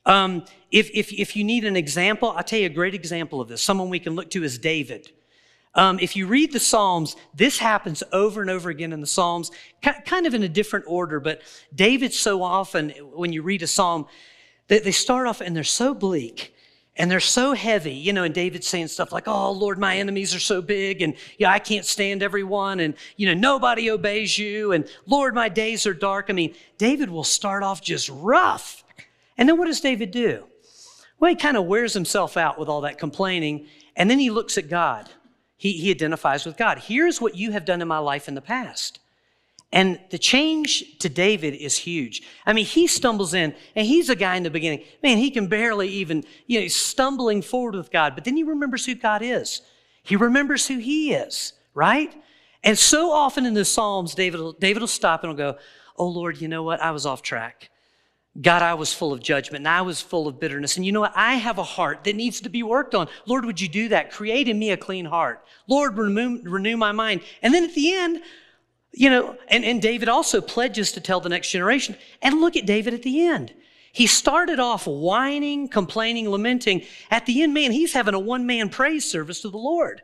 Um, 0.04 0.44
if, 0.70 0.90
if, 0.94 1.12
if 1.12 1.34
you 1.34 1.42
need 1.42 1.64
an 1.64 1.76
example, 1.76 2.30
I'll 2.30 2.44
tell 2.44 2.60
you 2.60 2.66
a 2.66 2.70
great 2.70 2.94
example 2.94 3.40
of 3.40 3.48
this. 3.48 3.62
Someone 3.62 3.88
we 3.88 3.98
can 3.98 4.14
look 4.14 4.30
to 4.30 4.44
is 4.44 4.58
David. 4.58 5.10
Um, 5.74 5.98
if 5.98 6.16
you 6.16 6.26
read 6.26 6.52
the 6.52 6.60
Psalms, 6.60 7.16
this 7.34 7.58
happens 7.58 8.02
over 8.12 8.40
and 8.40 8.50
over 8.50 8.70
again 8.70 8.92
in 8.92 9.00
the 9.00 9.06
Psalms, 9.06 9.50
kind 9.82 10.26
of 10.26 10.32
in 10.32 10.42
a 10.42 10.48
different 10.48 10.86
order. 10.88 11.20
But 11.20 11.42
David, 11.74 12.14
so 12.14 12.42
often, 12.42 12.90
when 12.90 13.32
you 13.32 13.42
read 13.42 13.62
a 13.62 13.66
Psalm, 13.66 14.06
they, 14.68 14.78
they 14.78 14.92
start 14.92 15.26
off 15.26 15.40
and 15.40 15.54
they're 15.54 15.64
so 15.64 15.92
bleak 15.92 16.54
and 16.96 17.10
they're 17.10 17.20
so 17.20 17.52
heavy, 17.52 17.92
you 17.92 18.12
know, 18.12 18.24
and 18.24 18.34
David's 18.34 18.66
saying 18.66 18.88
stuff 18.88 19.12
like, 19.12 19.28
oh, 19.28 19.52
Lord, 19.52 19.78
my 19.78 19.98
enemies 19.98 20.34
are 20.34 20.40
so 20.40 20.62
big, 20.62 21.02
and 21.02 21.14
yeah, 21.38 21.50
I 21.50 21.58
can't 21.58 21.84
stand 21.84 22.22
everyone, 22.22 22.80
and, 22.80 22.94
you 23.16 23.26
know, 23.26 23.34
nobody 23.34 23.90
obeys 23.90 24.38
you, 24.38 24.72
and 24.72 24.88
Lord, 25.06 25.34
my 25.34 25.48
days 25.48 25.86
are 25.86 25.94
dark. 25.94 26.26
I 26.28 26.32
mean, 26.32 26.54
David 26.78 27.10
will 27.10 27.24
start 27.24 27.62
off 27.62 27.82
just 27.82 28.08
rough. 28.08 28.84
And 29.36 29.48
then 29.48 29.58
what 29.58 29.66
does 29.66 29.80
David 29.80 30.10
do? 30.10 30.46
Well, 31.18 31.30
he 31.30 31.36
kind 31.36 31.56
of 31.56 31.66
wears 31.66 31.92
himself 31.92 32.36
out 32.36 32.58
with 32.58 32.68
all 32.68 32.80
that 32.82 32.98
complaining, 32.98 33.66
and 33.94 34.10
then 34.10 34.18
he 34.18 34.30
looks 34.30 34.56
at 34.56 34.68
God. 34.68 35.10
He, 35.56 35.72
he 35.72 35.90
identifies 35.90 36.44
with 36.44 36.56
God. 36.56 36.78
Here's 36.78 37.20
what 37.20 37.34
you 37.34 37.52
have 37.52 37.64
done 37.64 37.80
in 37.80 37.88
my 37.88 37.98
life 37.98 38.28
in 38.28 38.34
the 38.34 38.42
past. 38.42 39.00
And 39.76 40.00
the 40.08 40.16
change 40.16 40.98
to 41.00 41.10
David 41.10 41.52
is 41.52 41.76
huge. 41.76 42.22
I 42.46 42.54
mean, 42.54 42.64
he 42.64 42.86
stumbles 42.86 43.34
in, 43.34 43.54
and 43.74 43.86
he's 43.86 44.08
a 44.08 44.16
guy 44.16 44.36
in 44.36 44.42
the 44.42 44.48
beginning. 44.48 44.82
Man, 45.02 45.18
he 45.18 45.30
can 45.30 45.48
barely 45.48 45.86
even, 45.88 46.24
you 46.46 46.58
know, 46.58 46.62
he's 46.62 46.74
stumbling 46.74 47.42
forward 47.42 47.74
with 47.74 47.90
God. 47.90 48.14
But 48.14 48.24
then 48.24 48.38
he 48.38 48.42
remembers 48.42 48.86
who 48.86 48.94
God 48.94 49.20
is. 49.20 49.60
He 50.02 50.16
remembers 50.16 50.66
who 50.66 50.78
he 50.78 51.12
is, 51.12 51.52
right? 51.74 52.10
And 52.64 52.78
so 52.78 53.12
often 53.12 53.44
in 53.44 53.52
the 53.52 53.66
Psalms, 53.66 54.14
David 54.14 54.40
will, 54.40 54.52
David 54.54 54.80
will 54.80 54.86
stop 54.86 55.22
and 55.22 55.30
will 55.30 55.36
go, 55.36 55.58
Oh 55.98 56.08
Lord, 56.08 56.40
you 56.40 56.48
know 56.48 56.62
what? 56.62 56.80
I 56.80 56.92
was 56.92 57.04
off 57.04 57.20
track. 57.20 57.68
God, 58.40 58.62
I 58.62 58.72
was 58.72 58.94
full 58.94 59.12
of 59.12 59.20
judgment 59.20 59.60
and 59.60 59.68
I 59.68 59.82
was 59.82 60.00
full 60.00 60.26
of 60.26 60.40
bitterness. 60.40 60.76
And 60.76 60.86
you 60.86 60.92
know 60.92 61.00
what? 61.00 61.12
I 61.14 61.34
have 61.34 61.58
a 61.58 61.62
heart 61.62 62.04
that 62.04 62.16
needs 62.16 62.40
to 62.42 62.48
be 62.48 62.62
worked 62.62 62.94
on. 62.94 63.08
Lord, 63.26 63.44
would 63.44 63.60
you 63.60 63.68
do 63.68 63.88
that? 63.88 64.10
Create 64.10 64.48
in 64.48 64.58
me 64.58 64.70
a 64.70 64.76
clean 64.78 65.04
heart. 65.04 65.44
Lord, 65.68 65.98
renew, 65.98 66.40
renew 66.44 66.78
my 66.78 66.92
mind. 66.92 67.20
And 67.42 67.52
then 67.52 67.64
at 67.64 67.74
the 67.74 67.94
end, 67.94 68.22
you 68.96 69.10
know, 69.10 69.36
and, 69.48 69.62
and 69.62 69.80
David 69.80 70.08
also 70.08 70.40
pledges 70.40 70.90
to 70.92 71.00
tell 71.02 71.20
the 71.20 71.28
next 71.28 71.50
generation. 71.50 71.96
And 72.22 72.40
look 72.40 72.56
at 72.56 72.64
David 72.64 72.94
at 72.94 73.02
the 73.02 73.26
end. 73.26 73.52
He 73.92 74.06
started 74.06 74.58
off 74.58 74.86
whining, 74.86 75.68
complaining, 75.68 76.28
lamenting. 76.30 76.82
At 77.10 77.26
the 77.26 77.42
end, 77.42 77.52
man, 77.52 77.72
he's 77.72 77.92
having 77.92 78.14
a 78.14 78.18
one 78.18 78.46
man 78.46 78.70
praise 78.70 79.08
service 79.08 79.42
to 79.42 79.50
the 79.50 79.58
Lord. 79.58 80.00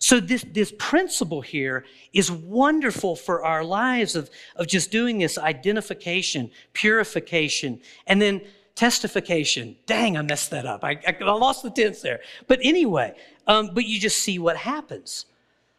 So 0.00 0.18
this, 0.18 0.44
this 0.50 0.72
principle 0.76 1.40
here 1.40 1.84
is 2.12 2.32
wonderful 2.32 3.14
for 3.14 3.44
our 3.44 3.62
lives 3.62 4.16
of, 4.16 4.28
of 4.56 4.66
just 4.66 4.90
doing 4.90 5.18
this 5.18 5.38
identification, 5.38 6.50
purification, 6.72 7.80
and 8.08 8.20
then 8.20 8.40
testification. 8.74 9.76
Dang, 9.86 10.16
I 10.16 10.22
messed 10.22 10.50
that 10.50 10.66
up. 10.66 10.82
I, 10.82 10.98
I 11.06 11.22
lost 11.22 11.62
the 11.62 11.70
tense 11.70 12.00
there. 12.00 12.18
But 12.48 12.58
anyway, 12.64 13.14
um, 13.46 13.70
but 13.72 13.84
you 13.84 14.00
just 14.00 14.18
see 14.18 14.40
what 14.40 14.56
happens. 14.56 15.26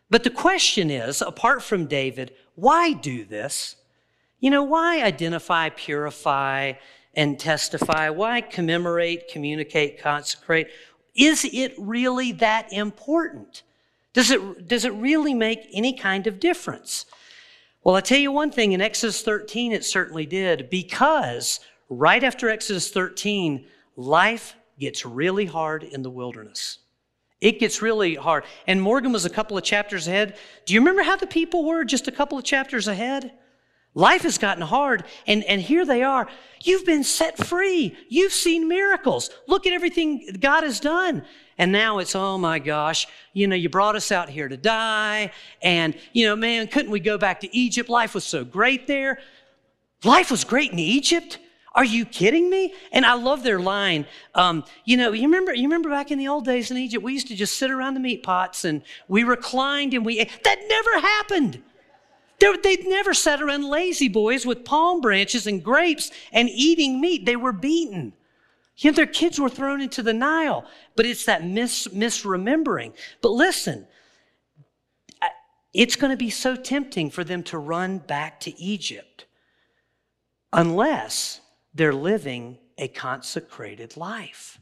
But 0.09 0.23
the 0.23 0.29
question 0.29 0.91
is, 0.91 1.21
apart 1.21 1.63
from 1.63 1.87
David, 1.87 2.33
why 2.55 2.93
do 2.93 3.25
this? 3.25 3.75
You 4.39 4.49
know, 4.49 4.63
why 4.63 5.01
identify, 5.01 5.69
purify, 5.69 6.73
and 7.15 7.39
testify? 7.39 8.09
Why 8.09 8.41
commemorate, 8.41 9.29
communicate, 9.29 10.01
consecrate? 10.01 10.67
Is 11.15 11.45
it 11.45 11.73
really 11.77 12.31
that 12.33 12.71
important? 12.73 13.63
Does 14.13 14.31
it, 14.31 14.67
does 14.67 14.85
it 14.85 14.93
really 14.93 15.33
make 15.33 15.67
any 15.73 15.93
kind 15.93 16.27
of 16.27 16.39
difference? 16.39 17.05
Well, 17.83 17.95
i 17.95 18.01
tell 18.01 18.19
you 18.19 18.31
one 18.31 18.51
thing 18.51 18.71
in 18.71 18.81
Exodus 18.81 19.21
13, 19.21 19.71
it 19.71 19.83
certainly 19.83 20.25
did, 20.25 20.69
because 20.69 21.59
right 21.89 22.23
after 22.23 22.49
Exodus 22.49 22.89
13, 22.91 23.65
life 23.97 24.55
gets 24.79 25.05
really 25.05 25.45
hard 25.45 25.83
in 25.83 26.01
the 26.01 26.09
wilderness. 26.09 26.79
It 27.43 27.59
gets 27.59 27.81
really 27.81 28.15
hard. 28.15 28.45
And 28.67 28.81
Morgan 28.81 29.11
was 29.11 29.25
a 29.25 29.29
couple 29.29 29.57
of 29.57 29.65
chapters 29.65 30.07
ahead. 30.07 30.37
Do 30.65 30.73
you 30.73 30.79
remember 30.79 31.03
how 31.03 31.17
the 31.17 31.27
people 31.27 31.65
were 31.65 31.83
just 31.83 32.07
a 32.07 32.11
couple 32.11 32.37
of 32.37 32.45
chapters 32.45 32.87
ahead? 32.87 33.33
Life 33.95 34.21
has 34.21 34.37
gotten 34.37 34.63
hard, 34.63 35.03
and, 35.27 35.43
and 35.43 35.61
here 35.61 35.85
they 35.85 36.03
are. 36.03 36.27
You've 36.63 36.85
been 36.85 37.03
set 37.03 37.37
free. 37.37 37.97
You've 38.07 38.31
seen 38.31 38.69
miracles. 38.69 39.29
Look 39.45 39.67
at 39.67 39.73
everything 39.73 40.37
God 40.39 40.63
has 40.63 40.79
done. 40.79 41.25
And 41.57 41.73
now 41.73 41.99
it's, 41.99 42.15
oh 42.15 42.37
my 42.37 42.59
gosh, 42.59 43.07
you 43.33 43.45
know, 43.45 43.57
you 43.57 43.67
brought 43.67 43.97
us 43.97 44.09
out 44.09 44.29
here 44.29 44.47
to 44.47 44.57
die. 44.57 45.31
And, 45.61 45.95
you 46.13 46.25
know, 46.25 46.37
man, 46.37 46.67
couldn't 46.67 46.91
we 46.91 47.01
go 47.01 47.17
back 47.17 47.41
to 47.41 47.55
Egypt? 47.55 47.89
Life 47.89 48.15
was 48.15 48.23
so 48.23 48.45
great 48.45 48.87
there. 48.87 49.19
Life 50.05 50.31
was 50.31 50.45
great 50.45 50.71
in 50.71 50.79
Egypt. 50.79 51.39
Are 51.75 51.83
you 51.83 52.05
kidding 52.05 52.49
me? 52.49 52.73
And 52.91 53.05
I 53.05 53.15
love 53.15 53.43
their 53.43 53.59
line. 53.59 54.05
Um, 54.35 54.63
you 54.85 54.95
know, 54.95 55.11
you 55.11 55.23
remember, 55.23 55.53
you 55.53 55.63
remember 55.63 55.89
back 55.89 56.11
in 56.11 56.19
the 56.19 56.27
old 56.27 56.45
days 56.45 56.69
in 56.69 56.77
Egypt, 56.77 57.03
we 57.03 57.13
used 57.13 57.27
to 57.29 57.35
just 57.35 57.57
sit 57.57 57.71
around 57.71 57.95
the 57.95 57.99
meat 57.99 58.21
pots 58.21 58.63
and 58.63 58.83
we 59.07 59.23
reclined 59.23 59.93
and 59.93 60.05
we 60.05 60.19
ate. 60.19 60.29
That 60.43 60.59
never 60.67 60.99
happened. 60.99 61.63
They'd 62.39 62.85
never 62.85 63.13
sat 63.13 63.41
around 63.41 63.63
La-Z-Boys 63.63 64.45
with 64.45 64.65
palm 64.65 65.01
branches 65.01 65.47
and 65.47 65.63
grapes 65.63 66.11
and 66.31 66.49
eating 66.49 66.99
meat. 66.99 67.25
They 67.25 67.37
were 67.37 67.53
beaten. 67.53 68.13
You 68.77 68.91
know, 68.91 68.95
their 68.95 69.05
kids 69.05 69.39
were 69.39 69.49
thrown 69.49 69.81
into 69.81 70.03
the 70.03 70.13
Nile, 70.13 70.65
but 70.95 71.05
it's 71.05 71.25
that 71.25 71.45
mis- 71.45 71.87
misremembering. 71.87 72.93
But 73.21 73.31
listen, 73.31 73.87
it's 75.73 75.95
going 75.95 76.11
to 76.11 76.17
be 76.17 76.29
so 76.29 76.55
tempting 76.55 77.09
for 77.09 77.23
them 77.23 77.43
to 77.43 77.57
run 77.57 77.99
back 77.99 78.39
to 78.41 78.59
Egypt 78.59 79.25
unless 80.51 81.39
they're 81.73 81.93
living 81.93 82.57
a 82.77 82.87
consecrated 82.87 83.97
life. 83.97 84.59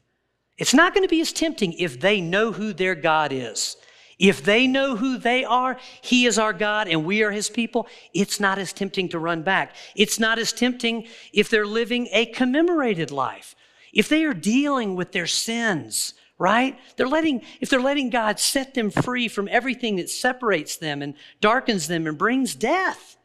It's 0.58 0.74
not 0.74 0.93
going 0.93 1.04
to 1.04 1.10
be 1.10 1.21
as 1.21 1.34
tempting 1.34 1.74
if 1.74 2.00
they 2.00 2.21
know 2.21 2.52
who 2.52 2.74
their 2.74 2.95
God 2.95 3.32
is 3.34 3.78
If 4.21 4.43
they 4.43 4.67
know 4.67 4.97
who 4.97 5.17
they 5.17 5.43
are, 5.43 5.78
He 6.02 6.28
is 6.28 6.38
our 6.38 6.54
God 6.54 6.88
and 6.88 7.06
we 7.06 7.24
are 7.24 7.32
His 7.32 7.50
people, 7.50 7.88
it's 8.13 8.39
not 8.39 8.60
as 8.60 8.71
tempting 8.71 9.10
to 9.10 9.19
run 9.19 9.41
back. 9.41 9.76
It's 9.95 10.19
not 10.19 10.38
as 10.38 10.54
tempting 10.54 11.08
if 11.34 11.50
they're 11.50 11.65
living 11.65 12.08
a 12.12 12.28
commemorated 12.28 13.10
life. 13.10 13.56
If 13.91 14.10
they 14.10 14.24
are 14.26 14.36
dealing 14.36 14.95
with 14.95 15.12
their 15.12 15.26
sins, 15.26 16.13
right? 16.38 16.78
They're 16.97 17.08
letting, 17.08 17.41
if 17.62 17.71
they're 17.71 17.82
letting 17.82 18.12
God 18.12 18.39
set 18.39 18.76
them 18.76 18.91
free 18.91 19.28
from 19.28 19.47
everything 19.47 19.95
that 19.95 20.10
separates 20.12 20.78
them 20.78 21.02
and 21.02 21.15
darkens 21.39 21.88
them 21.88 22.06
and 22.06 22.15
brings 22.15 22.54
death, 22.54 23.17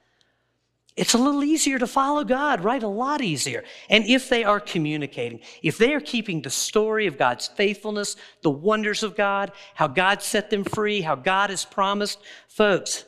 it's 0.96 1.12
a 1.12 1.18
little 1.18 1.44
easier 1.44 1.78
to 1.78 1.86
follow 1.86 2.24
God, 2.24 2.64
right? 2.64 2.82
A 2.82 2.88
lot 2.88 3.20
easier. 3.20 3.64
And 3.90 4.04
if 4.06 4.30
they 4.30 4.44
are 4.44 4.60
communicating, 4.60 5.40
if 5.62 5.76
they 5.76 5.92
are 5.92 6.00
keeping 6.00 6.40
the 6.40 6.50
story 6.50 7.06
of 7.06 7.18
God's 7.18 7.48
faithfulness, 7.48 8.16
the 8.40 8.50
wonders 8.50 9.02
of 9.02 9.14
God, 9.14 9.52
how 9.74 9.88
God 9.88 10.22
set 10.22 10.48
them 10.48 10.64
free, 10.64 11.02
how 11.02 11.14
God 11.14 11.50
has 11.50 11.66
promised, 11.66 12.18
folks, 12.48 13.04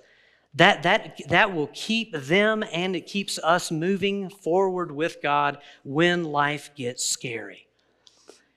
that, 0.54 0.82
that, 0.82 1.18
that 1.28 1.54
will 1.54 1.70
keep 1.72 2.12
them 2.12 2.62
and 2.72 2.94
it 2.94 3.06
keeps 3.06 3.38
us 3.38 3.70
moving 3.70 4.28
forward 4.28 4.92
with 4.92 5.22
God 5.22 5.58
when 5.82 6.24
life 6.24 6.70
gets 6.76 7.06
scary. 7.06 7.68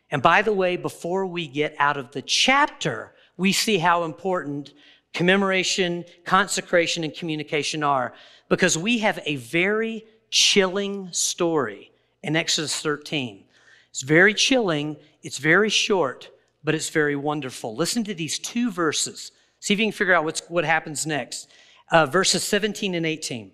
And 0.10 0.22
by 0.22 0.41
the 0.41 0.54
way, 0.54 0.76
before 0.76 1.26
we 1.26 1.48
get 1.48 1.74
out 1.80 1.96
of 1.96 2.12
the 2.12 2.22
chapter, 2.22 3.13
we 3.38 3.54
see 3.54 3.78
how 3.78 4.04
important 4.04 4.74
commemoration, 5.13 6.06
consecration, 6.26 7.04
and 7.04 7.13
communication 7.13 7.84
are 7.84 8.13
because 8.50 8.78
we 8.78 9.00
have 9.00 9.19
a 9.26 9.38
very 9.38 10.06
chilling 10.30 11.12
story 11.12 11.91
in 12.24 12.36
Exodus 12.36 12.82
13. 12.82 13.43
It's 13.89 14.02
very 14.02 14.34
chilling, 14.34 14.97
it's 15.21 15.38
very 15.38 15.69
short, 15.69 16.30
but 16.63 16.76
it's 16.76 16.89
very 16.89 17.15
wonderful. 17.15 17.76
Listen 17.76 18.04
to 18.06 18.13
these 18.13 18.39
two 18.39 18.71
verses. 18.71 19.32
See 19.60 19.74
if 19.74 19.80
you 19.80 19.86
can 19.86 19.91
figure 19.91 20.13
out 20.13 20.24
what's, 20.24 20.41
what 20.50 20.63
happens 20.63 21.06
next. 21.06 21.50
Uh, 21.91 22.06
verses 22.06 22.43
17 22.43 22.95
and 22.95 23.06
18. 23.06 23.52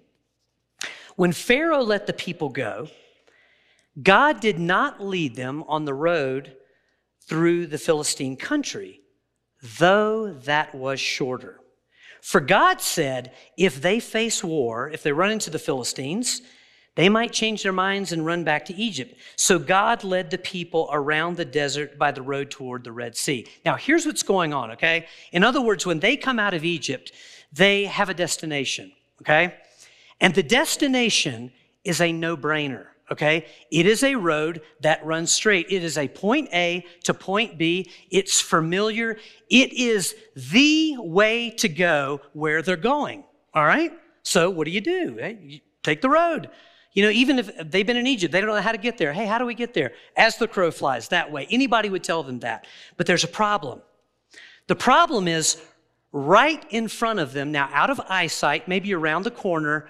When 1.15 1.32
Pharaoh 1.32 1.82
let 1.82 2.06
the 2.06 2.13
people 2.13 2.50
go, 2.50 2.89
God 4.02 4.39
did 4.39 4.60
not 4.60 5.04
lead 5.04 5.36
them 5.36 5.63
on 5.67 5.86
the 5.86 5.93
road 5.93 6.56
through 7.22 7.65
the 7.67 7.80
Philistine 7.80 8.38
country, 8.38 9.02
though 9.62 10.34
that 10.34 10.74
was 10.76 11.00
shorter. 11.00 11.60
For 12.22 12.41
God 12.41 12.82
said, 12.82 13.32
if 13.58 13.82
they 13.82 14.00
face 14.00 14.43
war, 14.43 14.89
if 14.89 15.04
they 15.04 15.12
run 15.12 15.32
into 15.32 15.50
the 15.50 15.60
Philistines, 15.60 16.41
they 16.96 17.10
might 17.10 17.32
change 17.32 17.62
their 17.62 17.72
minds 17.72 18.12
and 18.12 18.26
run 18.26 18.43
back 18.43 18.65
to 18.65 18.76
Egypt. 18.76 19.15
So 19.36 19.60
God 19.60 20.04
led 20.04 20.32
the 20.32 20.38
people 20.38 20.89
around 20.91 21.38
the 21.38 21.46
desert 21.46 21.98
by 21.98 22.12
the 22.12 22.24
road 22.24 22.50
toward 22.50 22.84
the 22.84 22.91
Red 22.91 23.15
Sea. 23.15 23.46
Now, 23.63 23.76
here's 23.76 24.06
what's 24.06 24.24
going 24.24 24.52
on, 24.52 24.72
okay? 24.72 25.06
In 25.32 25.43
other 25.43 25.62
words, 25.62 25.86
when 25.86 26.00
they 26.00 26.17
come 26.17 26.39
out 26.39 26.56
of 26.56 26.65
Egypt, 26.65 27.12
they 27.54 27.86
have 27.86 28.10
a 28.10 28.15
destination, 28.15 28.91
okay? 29.22 29.56
And 30.20 30.34
the 30.34 30.43
destination 30.43 31.52
is 31.84 32.02
a 32.02 32.12
no 32.12 32.36
brainer 32.36 32.88
okay? 33.12 33.46
It 33.72 33.86
is 33.86 34.04
a 34.04 34.15
road 34.15 34.62
that 34.82 35.06
runs 35.06 35.32
straight. 35.32 35.67
It 35.70 35.84
is 35.84 35.98
a 35.98 36.08
point 36.08 36.50
A 36.54 36.86
to 37.04 37.13
point 37.13 37.58
B. 37.58 37.91
It's 38.10 38.41
familiar. 38.41 39.17
It 39.50 39.74
is 39.74 40.15
the 40.36 40.98
way 41.00 41.52
to 41.52 41.70
go 41.70 42.22
where 42.34 42.62
they're 42.62 42.76
going, 42.76 43.24
all 43.54 43.65
right? 43.65 43.91
So 44.24 44.50
what 44.50 44.65
do 44.65 44.72
you 44.72 44.82
do? 44.82 45.17
Hey, 45.20 45.38
you 45.41 45.60
take 45.84 46.02
the 46.02 46.10
road. 46.10 46.50
You 46.93 47.04
know, 47.04 47.10
even 47.10 47.38
if 47.38 47.52
they've 47.70 47.86
been 47.86 47.98
in 47.98 48.08
Egypt, 48.08 48.32
they 48.32 48.41
don't 48.41 48.50
know 48.50 48.60
how 48.62 48.72
to 48.72 48.78
get 48.78 48.98
there. 48.98 49.13
Hey, 49.13 49.26
how 49.26 49.38
do 49.38 49.46
we 49.46 49.54
get 49.54 49.74
there? 49.74 49.93
As 50.15 50.38
the 50.38 50.48
crow 50.48 50.72
flies, 50.72 51.10
that 51.10 51.32
way. 51.32 51.48
Anybody 51.52 51.89
would 51.89 52.04
tell 52.04 52.24
them 52.24 52.39
that. 52.39 52.65
But 52.98 53.06
there's 53.06 53.24
a 53.24 53.28
problem. 53.28 53.82
The 54.65 54.76
problem 54.76 55.28
is 55.28 55.62
right 56.12 56.65
in 56.72 56.88
front 56.88 57.20
of 57.20 57.34
them, 57.34 57.52
now 57.52 57.70
out 57.72 57.89
of 57.89 58.02
eyesight, 58.10 58.67
maybe 58.67 58.93
around 58.93 59.24
the 59.24 59.32
corner, 59.32 59.88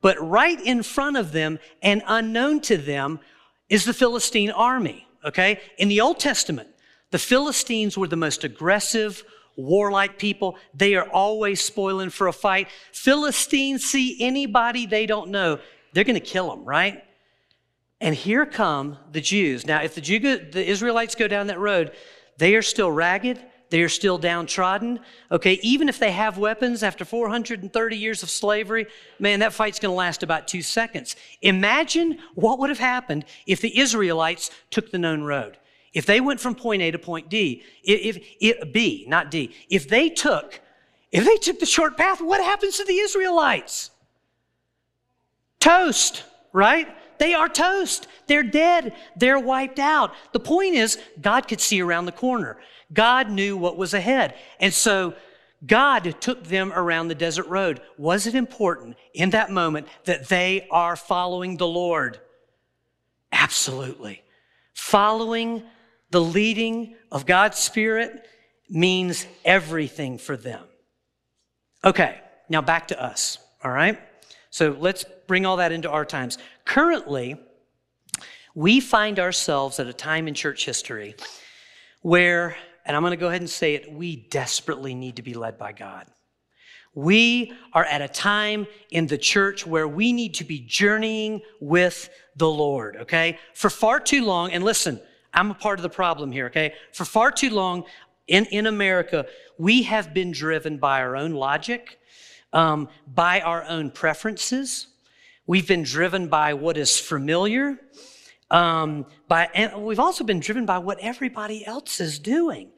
but 0.00 0.16
right 0.20 0.60
in 0.60 0.82
front 0.82 1.16
of 1.16 1.32
them 1.32 1.58
and 1.82 2.02
unknown 2.06 2.60
to 2.62 2.76
them 2.76 3.20
is 3.68 3.84
the 3.84 3.94
Philistine 3.94 4.50
army, 4.50 5.06
okay? 5.24 5.60
In 5.78 5.88
the 5.88 6.00
Old 6.00 6.18
Testament, 6.18 6.68
the 7.10 7.18
Philistines 7.18 7.98
were 7.98 8.08
the 8.08 8.16
most 8.16 8.44
aggressive, 8.44 9.24
warlike 9.56 10.18
people. 10.18 10.56
They 10.74 10.94
are 10.94 11.08
always 11.08 11.60
spoiling 11.60 12.10
for 12.10 12.26
a 12.26 12.32
fight. 12.32 12.68
Philistines 12.92 13.84
see 13.84 14.16
anybody 14.20 14.86
they 14.86 15.06
don't 15.06 15.30
know, 15.30 15.58
they're 15.92 16.04
going 16.04 16.14
to 16.14 16.20
kill 16.20 16.50
them, 16.50 16.64
right? 16.64 17.04
And 18.00 18.14
here 18.14 18.46
come 18.46 18.96
the 19.12 19.20
Jews. 19.20 19.66
Now, 19.66 19.82
if 19.82 19.94
the, 19.94 20.00
Jew, 20.00 20.18
the 20.18 20.66
Israelites 20.66 21.14
go 21.14 21.28
down 21.28 21.48
that 21.48 21.58
road, 21.58 21.92
they 22.38 22.54
are 22.54 22.62
still 22.62 22.90
ragged, 22.90 23.38
they 23.70 23.82
are 23.82 23.88
still 23.88 24.18
downtrodden. 24.18 25.00
Okay, 25.30 25.58
even 25.62 25.88
if 25.88 25.98
they 25.98 26.10
have 26.10 26.38
weapons 26.38 26.82
after 26.82 27.04
430 27.04 27.96
years 27.96 28.22
of 28.22 28.30
slavery, 28.30 28.86
man, 29.18 29.40
that 29.40 29.52
fight's 29.52 29.78
going 29.78 29.92
to 29.92 29.96
last 29.96 30.22
about 30.22 30.48
two 30.48 30.62
seconds. 30.62 31.16
Imagine 31.40 32.18
what 32.34 32.58
would 32.58 32.68
have 32.68 32.80
happened 32.80 33.24
if 33.46 33.60
the 33.60 33.78
Israelites 33.78 34.50
took 34.70 34.90
the 34.90 34.98
known 34.98 35.22
road. 35.22 35.56
If 35.92 36.06
they 36.06 36.20
went 36.20 36.40
from 36.40 36.54
point 36.54 36.82
A 36.82 36.90
to 36.90 36.98
point 36.98 37.28
D, 37.28 37.62
if, 37.82 38.18
if 38.40 38.72
B, 38.72 39.04
not 39.08 39.30
D, 39.30 39.54
if 39.68 39.88
they 39.88 40.08
took, 40.08 40.60
if 41.10 41.24
they 41.24 41.36
took 41.36 41.58
the 41.58 41.66
short 41.66 41.96
path, 41.96 42.20
what 42.20 42.42
happens 42.42 42.76
to 42.76 42.84
the 42.84 42.98
Israelites? 42.98 43.90
Toast, 45.58 46.24
right? 46.52 46.88
They 47.18 47.34
are 47.34 47.48
toast. 47.48 48.06
They're 48.28 48.42
dead. 48.42 48.94
They're 49.16 49.38
wiped 49.38 49.78
out. 49.78 50.14
The 50.32 50.40
point 50.40 50.74
is, 50.74 50.98
God 51.20 51.48
could 51.48 51.60
see 51.60 51.82
around 51.82 52.06
the 52.06 52.12
corner. 52.12 52.58
God 52.92 53.30
knew 53.30 53.56
what 53.56 53.76
was 53.76 53.94
ahead. 53.94 54.34
And 54.58 54.72
so 54.72 55.14
God 55.66 56.14
took 56.20 56.44
them 56.44 56.72
around 56.72 57.08
the 57.08 57.14
desert 57.14 57.46
road. 57.46 57.80
Was 57.98 58.26
it 58.26 58.34
important 58.34 58.96
in 59.12 59.30
that 59.30 59.50
moment 59.50 59.86
that 60.04 60.28
they 60.28 60.66
are 60.70 60.96
following 60.96 61.56
the 61.56 61.66
Lord? 61.66 62.20
Absolutely. 63.32 64.22
Following 64.74 65.62
the 66.10 66.20
leading 66.20 66.96
of 67.12 67.26
God's 67.26 67.58
Spirit 67.58 68.26
means 68.68 69.26
everything 69.44 70.18
for 70.18 70.36
them. 70.36 70.64
Okay, 71.84 72.20
now 72.48 72.60
back 72.60 72.88
to 72.88 73.02
us, 73.02 73.38
all 73.62 73.70
right? 73.70 73.98
So 74.50 74.76
let's 74.78 75.04
bring 75.26 75.46
all 75.46 75.58
that 75.58 75.72
into 75.72 75.90
our 75.90 76.04
times. 76.04 76.38
Currently, 76.64 77.36
we 78.54 78.80
find 78.80 79.18
ourselves 79.20 79.78
at 79.78 79.86
a 79.86 79.92
time 79.92 80.26
in 80.26 80.34
church 80.34 80.64
history 80.66 81.14
where 82.02 82.56
and 82.84 82.96
I'm 82.96 83.02
going 83.02 83.12
to 83.12 83.16
go 83.16 83.28
ahead 83.28 83.40
and 83.40 83.50
say 83.50 83.74
it, 83.74 83.92
we 83.92 84.16
desperately 84.16 84.94
need 84.94 85.16
to 85.16 85.22
be 85.22 85.34
led 85.34 85.58
by 85.58 85.72
God. 85.72 86.06
We 86.94 87.52
are 87.72 87.84
at 87.84 88.02
a 88.02 88.08
time 88.08 88.66
in 88.90 89.06
the 89.06 89.18
church 89.18 89.66
where 89.66 89.86
we 89.86 90.12
need 90.12 90.34
to 90.34 90.44
be 90.44 90.58
journeying 90.58 91.42
with 91.60 92.10
the 92.34 92.50
Lord, 92.50 92.96
okay? 92.96 93.38
For 93.54 93.70
far 93.70 94.00
too 94.00 94.24
long, 94.24 94.52
and 94.52 94.64
listen, 94.64 95.00
I'm 95.32 95.50
a 95.52 95.54
part 95.54 95.78
of 95.78 95.82
the 95.84 95.90
problem 95.90 96.32
here, 96.32 96.46
okay? 96.46 96.74
For 96.92 97.04
far 97.04 97.30
too 97.30 97.50
long 97.50 97.84
in, 98.26 98.46
in 98.46 98.66
America, 98.66 99.26
we 99.56 99.84
have 99.84 100.12
been 100.12 100.32
driven 100.32 100.78
by 100.78 101.00
our 101.00 101.16
own 101.16 101.32
logic, 101.32 102.00
um, 102.52 102.88
by 103.06 103.40
our 103.40 103.64
own 103.64 103.92
preferences. 103.92 104.88
We've 105.46 105.68
been 105.68 105.84
driven 105.84 106.28
by 106.28 106.54
what 106.54 106.76
is 106.76 106.98
familiar. 106.98 107.78
Um, 108.50 109.06
by, 109.28 109.48
and 109.54 109.84
we've 109.84 110.00
also 110.00 110.24
been 110.24 110.40
driven 110.40 110.66
by 110.66 110.78
what 110.78 110.98
everybody 111.00 111.64
else 111.64 112.00
is 112.00 112.18
doing. 112.18 112.70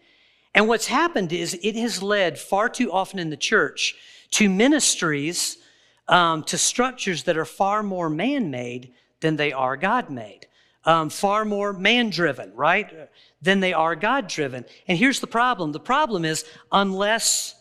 And 0.55 0.69
what's 0.69 0.87
happened 0.87 1.33
is 1.33 1.59
it 1.63 1.77
has 1.77 2.03
led 2.03 2.39
far 2.39 2.69
too 2.69 2.93
often 2.93 3.19
in 3.19 3.31
the 3.31 3.37
church 3.37 3.95
to 4.33 4.51
ministries, 4.51 5.59
um, 6.09 6.45
to 6.45 6.59
structures 6.59 7.23
that 7.25 7.39
are 7.39 7.45
far 7.45 7.83
more 7.83 8.11
man 8.11 8.51
made 8.51 8.93
than 9.21 9.37
they 9.37 9.53
are 9.53 9.77
God 9.77 10.11
made, 10.11 10.47
um, 10.85 11.09
far 11.09 11.45
more 11.45 11.73
man 11.73 12.11
driven, 12.11 12.53
right? 12.55 13.09
Than 13.41 13.61
they 13.61 13.73
are 13.73 13.97
God 13.97 14.29
driven. 14.29 14.65
And 14.89 14.99
here's 14.99 15.21
the 15.21 15.27
problem 15.27 15.73
the 15.73 15.81
problem 15.81 16.25
is 16.25 16.45
unless 16.71 17.55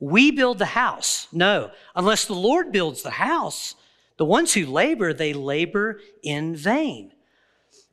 we 0.00 0.30
build 0.30 0.58
the 0.58 0.64
house, 0.64 1.26
no, 1.32 1.70
unless 1.94 2.24
the 2.24 2.34
Lord 2.34 2.72
builds 2.72 3.02
the 3.02 3.10
house, 3.10 3.74
the 4.16 4.24
ones 4.24 4.54
who 4.54 4.64
labor, 4.64 5.12
they 5.12 5.32
labor 5.32 6.00
in 6.22 6.56
vain. 6.56 7.12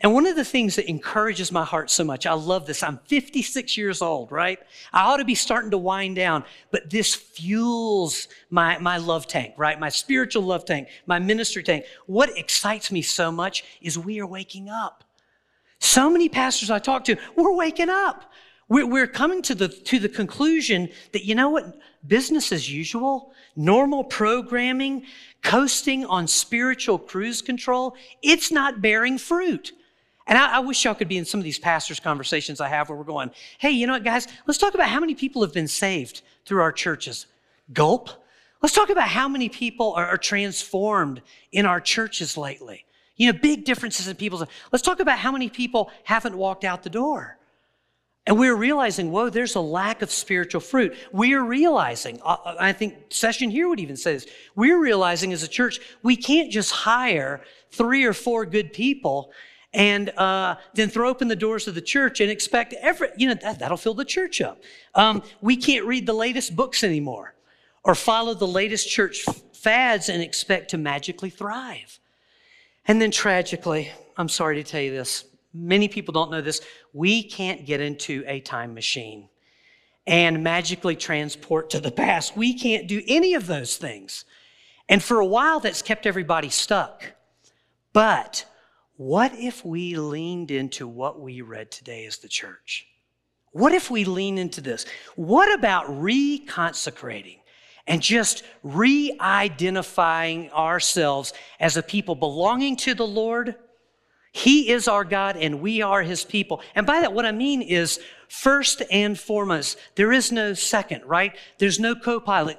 And 0.02 0.14
one 0.14 0.28
of 0.28 0.36
the 0.36 0.44
things 0.44 0.76
that 0.76 0.90
encourages 0.90 1.52
my 1.52 1.64
heart 1.64 1.90
so 1.90 2.04
much, 2.04 2.26
I 2.26 2.34
love 2.34 2.66
this. 2.66 2.84
I'm 2.84 3.00
56 3.06 3.78
years 3.78 4.02
old, 4.02 4.32
right? 4.32 4.60
I 4.92 5.04
ought 5.04 5.18
to 5.18 5.26
be 5.26 5.36
starting 5.36 5.72
to 5.72 5.78
wind 5.78 6.18
down, 6.18 6.44
but 6.70 6.90
this 6.90 7.16
fuels 7.16 8.28
my, 8.50 8.78
my 8.80 8.98
love 8.98 9.26
tank, 9.26 9.54
right? 9.58 9.80
My 9.80 9.90
spiritual 9.90 10.44
love 10.44 10.66
tank, 10.66 10.90
my 11.06 11.18
ministry 11.20 11.64
tank. 11.64 11.86
What 12.08 12.38
excites 12.38 12.92
me 12.92 13.02
so 13.02 13.32
much 13.32 13.64
is 13.82 13.98
we 13.98 14.20
are 14.20 14.28
waking 14.28 14.70
up. 14.70 15.06
So 15.80 16.10
many 16.10 16.28
pastors 16.28 16.70
I 16.70 16.80
talk 16.80 17.06
to, 17.06 17.16
we're 17.38 17.56
waking 17.56 17.90
up. 17.90 18.32
We're, 18.68 18.88
we're 18.88 19.08
coming 19.08 19.42
to 19.44 19.56
the, 19.56 19.70
to 19.70 20.00
the 20.00 20.10
conclusion 20.10 20.90
that, 21.14 21.24
you 21.24 21.36
know 21.36 21.50
what? 21.50 21.78
Business 22.06 22.52
as 22.52 22.70
usual, 22.70 23.32
normal 23.56 24.04
programming, 24.04 25.06
coasting 25.42 26.06
on 26.06 26.28
spiritual 26.28 27.00
cruise 27.00 27.42
control, 27.42 27.96
it's 28.22 28.52
not 28.52 28.82
bearing 28.82 29.18
fruit. 29.18 29.72
And 30.28 30.38
I, 30.38 30.58
I, 30.58 30.60
wish 30.60 30.84
y'all 30.84 30.96
could 30.96 31.08
be 31.08 31.18
in 31.18 31.26
some 31.26 31.40
of 31.40 31.44
these 31.44 31.60
pastors' 31.60 32.00
conversations 32.00 32.60
I 32.60 32.68
have 32.68 32.90
where 32.90 32.98
we're 32.98 33.04
going, 33.04 33.32
hey, 33.60 33.72
you 33.72 33.86
know 33.86 33.94
what, 33.94 34.04
guys, 34.04 34.28
let's 34.48 34.58
talk 34.58 34.74
about 34.74 34.90
how 34.90 35.00
many 35.00 35.14
people 35.14 35.42
have 35.44 35.54
been 35.54 35.68
saved 35.68 36.22
through 36.46 36.62
our 36.62 36.72
churches. 36.72 37.28
Gulp. 37.74 38.10
Let's 38.62 38.74
talk 38.74 38.90
about 38.90 39.10
how 39.10 39.28
many 39.28 39.50
people 39.50 39.94
are, 39.94 40.08
are 40.08 40.18
transformed 40.18 41.22
in 41.52 41.66
our 41.66 41.80
churches 41.80 42.38
lately. 42.38 42.86
You 43.18 43.32
know, 43.32 43.40
big 43.40 43.64
differences 43.64 44.08
in 44.08 44.16
people's. 44.16 44.44
Let's 44.72 44.82
talk 44.82 45.00
about 45.00 45.20
how 45.20 45.32
many 45.32 45.50
people 45.50 45.92
haven't 46.04 46.36
walked 46.36 46.64
out 46.64 46.84
the 46.84 46.90
door. 46.90 47.38
And 48.28 48.40
we're 48.40 48.56
realizing, 48.56 49.12
whoa, 49.12 49.30
there's 49.30 49.54
a 49.54 49.60
lack 49.60 50.02
of 50.02 50.10
spiritual 50.10 50.62
fruit. 50.62 50.96
We 51.12 51.36
are 51.36 51.44
realizing, 51.44 52.20
uh, 52.24 52.38
uh, 52.44 52.56
I 52.60 52.74
think 52.74 52.96
Session 53.10 53.52
here 53.52 53.70
would 53.70 53.80
even 53.80 53.96
say 53.96 54.14
this, 54.14 54.26
we're 54.56 54.80
realizing 54.80 55.32
as 55.32 55.44
a 55.44 55.48
church, 55.48 55.80
we 56.02 56.16
can't 56.16 56.52
just 56.52 56.72
hire 56.72 57.42
three 57.70 58.04
or 58.04 58.14
four 58.14 58.46
good 58.46 58.74
people 58.74 59.32
and 59.76 60.10
uh, 60.12 60.56
then 60.74 60.90
throw 60.90 61.10
open 61.10 61.28
the 61.28 61.36
doors 61.36 61.68
of 61.68 61.76
the 61.76 61.82
church 61.82 62.22
and 62.22 62.32
expect 62.32 62.74
every, 62.82 63.10
you 63.18 63.28
know, 63.28 63.34
that, 63.34 63.70
will 63.70 63.78
fill 63.78 63.94
the 63.94 64.06
church 64.06 64.40
up. 64.40 64.64
Um, 64.96 65.22
we 65.42 65.58
can't 65.58 65.86
read 65.86 66.06
the 66.06 66.14
latest 66.14 66.56
books 66.56 66.82
anymore 66.82 67.36
or 67.84 67.94
follow 67.94 68.34
the 68.34 68.48
latest 68.48 68.90
church 68.90 69.26
fads 69.54 70.08
and 70.08 70.24
expect 70.24 70.72
to 70.72 70.78
magically 70.78 71.30
thrive. 71.30 72.00
And 72.88 73.02
then 73.02 73.12
tragically, 73.12 73.92
I'm 74.16 74.30
sorry 74.30 74.56
to 74.56 74.64
tell 74.64 74.80
you 74.80 74.92
this, 74.92 75.26
many 75.54 75.90
people 75.90 76.14
don't 76.14 76.32
know 76.32 76.42
this, 76.42 76.62
we 76.94 77.22
can't 77.22 77.66
get 77.66 77.82
into 77.82 78.24
a 78.28 78.40
time 78.40 78.74
machine 78.74 79.28
and 80.08 80.42
magically 80.42 80.96
transport 80.96 81.70
to 81.72 81.82
the 81.82 81.92
past. 81.92 82.38
We 82.38 82.54
can't 82.54 82.88
do 82.88 83.02
any 83.08 83.34
of 83.34 83.48
those 83.48 83.76
things. 83.76 84.24
And 84.88 85.04
for 85.04 85.20
a 85.20 85.26
while, 85.26 85.60
that's 85.60 85.82
kept 85.82 86.06
everybody 86.06 86.50
stuck. 86.50 87.14
But 87.92 88.46
what 88.98 89.34
if 89.36 89.66
we 89.66 89.96
leaned 89.96 90.52
into 90.52 90.88
what 90.88 91.20
we 91.20 91.42
read 91.42 91.72
today 91.72 92.06
as 92.06 92.18
the 92.18 92.30
church? 92.30 92.88
What 93.52 93.74
if 93.74 93.90
we 93.90 94.06
lean 94.06 94.38
into 94.38 94.62
this? 94.62 94.86
What 95.16 95.54
about 95.54 95.88
reconsecrating 95.88 97.40
and 97.88 98.02
just 98.02 98.44
re 98.64 99.16
identifying 99.20 100.52
ourselves 100.52 101.34
as 101.60 101.78
a 101.78 101.84
people 101.84 102.16
belonging 102.16 102.76
to 102.78 102.94
the 102.94 103.08
Lord? 103.08 103.56
He 104.32 104.70
is 104.70 104.90
our 104.90 105.06
God 105.06 105.38
and 105.38 105.62
we 105.62 105.82
are 105.82 106.04
his 106.04 106.26
people. 106.26 106.62
And 106.76 106.86
by 106.86 107.00
that, 107.00 107.14
what 107.14 107.26
I 107.26 107.32
mean 107.32 107.62
is 107.62 108.02
first 108.28 108.82
and 108.92 109.18
foremost, 109.18 109.78
there 109.96 110.12
is 110.12 110.34
no 110.34 110.54
second, 110.54 111.06
right? 111.06 111.38
There's 111.58 111.80
no 111.80 111.96
co 111.96 112.20
pilot. 112.20 112.58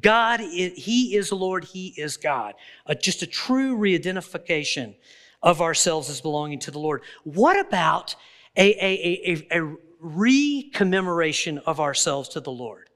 God, 0.00 0.40
it, 0.40 0.74
he 0.74 1.14
is 1.14 1.30
Lord, 1.30 1.64
he 1.64 1.94
is 1.96 2.16
God. 2.16 2.54
Uh, 2.86 2.94
just 2.94 3.22
a 3.22 3.26
true 3.28 3.76
re 3.76 3.94
identification 3.94 4.96
of 5.42 5.60
ourselves 5.60 6.08
as 6.08 6.20
belonging 6.20 6.58
to 6.60 6.70
the 6.70 6.78
Lord. 6.78 7.02
What 7.24 7.58
about 7.58 8.14
a, 8.56 8.72
a, 8.74 9.46
a, 9.52 9.60
a 9.60 9.76
re 10.00 10.70
commemoration 10.72 11.58
of 11.58 11.80
ourselves 11.80 12.28
to 12.30 12.40
the 12.40 12.52
Lord? 12.52 12.88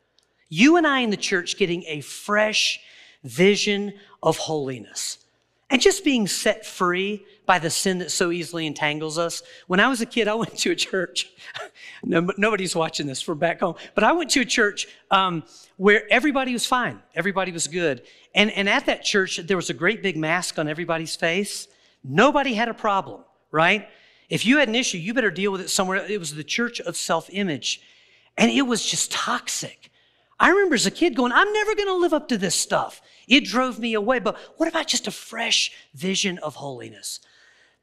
You 0.48 0.76
and 0.76 0.86
I 0.86 1.00
in 1.00 1.10
the 1.10 1.16
church 1.16 1.56
getting 1.56 1.82
a 1.86 2.00
fresh 2.00 2.80
vision 3.24 3.94
of 4.22 4.36
holiness 4.36 5.18
and 5.70 5.80
just 5.82 6.04
being 6.04 6.28
set 6.28 6.64
free 6.64 7.24
by 7.44 7.58
the 7.58 7.70
sin 7.70 7.98
that 7.98 8.10
so 8.10 8.30
easily 8.30 8.66
entangles 8.66 9.18
us. 9.18 9.42
When 9.66 9.80
I 9.80 9.88
was 9.88 10.00
a 10.00 10.06
kid, 10.06 10.28
I 10.28 10.34
went 10.34 10.56
to 10.58 10.70
a 10.70 10.76
church. 10.76 11.28
no, 12.04 12.28
nobody's 12.36 12.76
watching 12.76 13.06
this 13.06 13.20
from 13.20 13.38
back 13.38 13.60
home, 13.60 13.74
but 13.94 14.04
I 14.04 14.12
went 14.12 14.30
to 14.30 14.40
a 14.40 14.44
church 14.44 14.86
um, 15.10 15.42
where 15.76 16.04
everybody 16.10 16.52
was 16.52 16.66
fine, 16.66 17.02
everybody 17.14 17.52
was 17.52 17.66
good. 17.66 18.02
And, 18.34 18.50
and 18.52 18.68
at 18.68 18.86
that 18.86 19.02
church, 19.02 19.38
there 19.38 19.56
was 19.56 19.70
a 19.70 19.74
great 19.74 20.02
big 20.02 20.16
mask 20.16 20.58
on 20.58 20.68
everybody's 20.68 21.16
face. 21.16 21.68
Nobody 22.06 22.54
had 22.54 22.68
a 22.68 22.74
problem, 22.74 23.22
right? 23.50 23.88
If 24.28 24.46
you 24.46 24.58
had 24.58 24.68
an 24.68 24.74
issue, 24.74 24.98
you 24.98 25.12
better 25.12 25.30
deal 25.30 25.50
with 25.50 25.60
it 25.60 25.70
somewhere. 25.70 25.96
It 25.96 26.18
was 26.20 26.34
the 26.34 26.44
church 26.44 26.80
of 26.80 26.96
self 26.96 27.28
image. 27.32 27.80
And 28.38 28.50
it 28.50 28.62
was 28.62 28.84
just 28.84 29.10
toxic. 29.10 29.90
I 30.38 30.50
remember 30.50 30.74
as 30.74 30.86
a 30.86 30.90
kid 30.90 31.16
going, 31.16 31.32
I'm 31.32 31.52
never 31.52 31.74
going 31.74 31.88
to 31.88 31.94
live 31.94 32.12
up 32.12 32.28
to 32.28 32.38
this 32.38 32.54
stuff. 32.54 33.00
It 33.26 33.44
drove 33.44 33.78
me 33.78 33.94
away. 33.94 34.18
But 34.18 34.36
what 34.56 34.68
about 34.68 34.86
just 34.86 35.06
a 35.06 35.10
fresh 35.10 35.72
vision 35.94 36.38
of 36.38 36.56
holiness? 36.56 37.20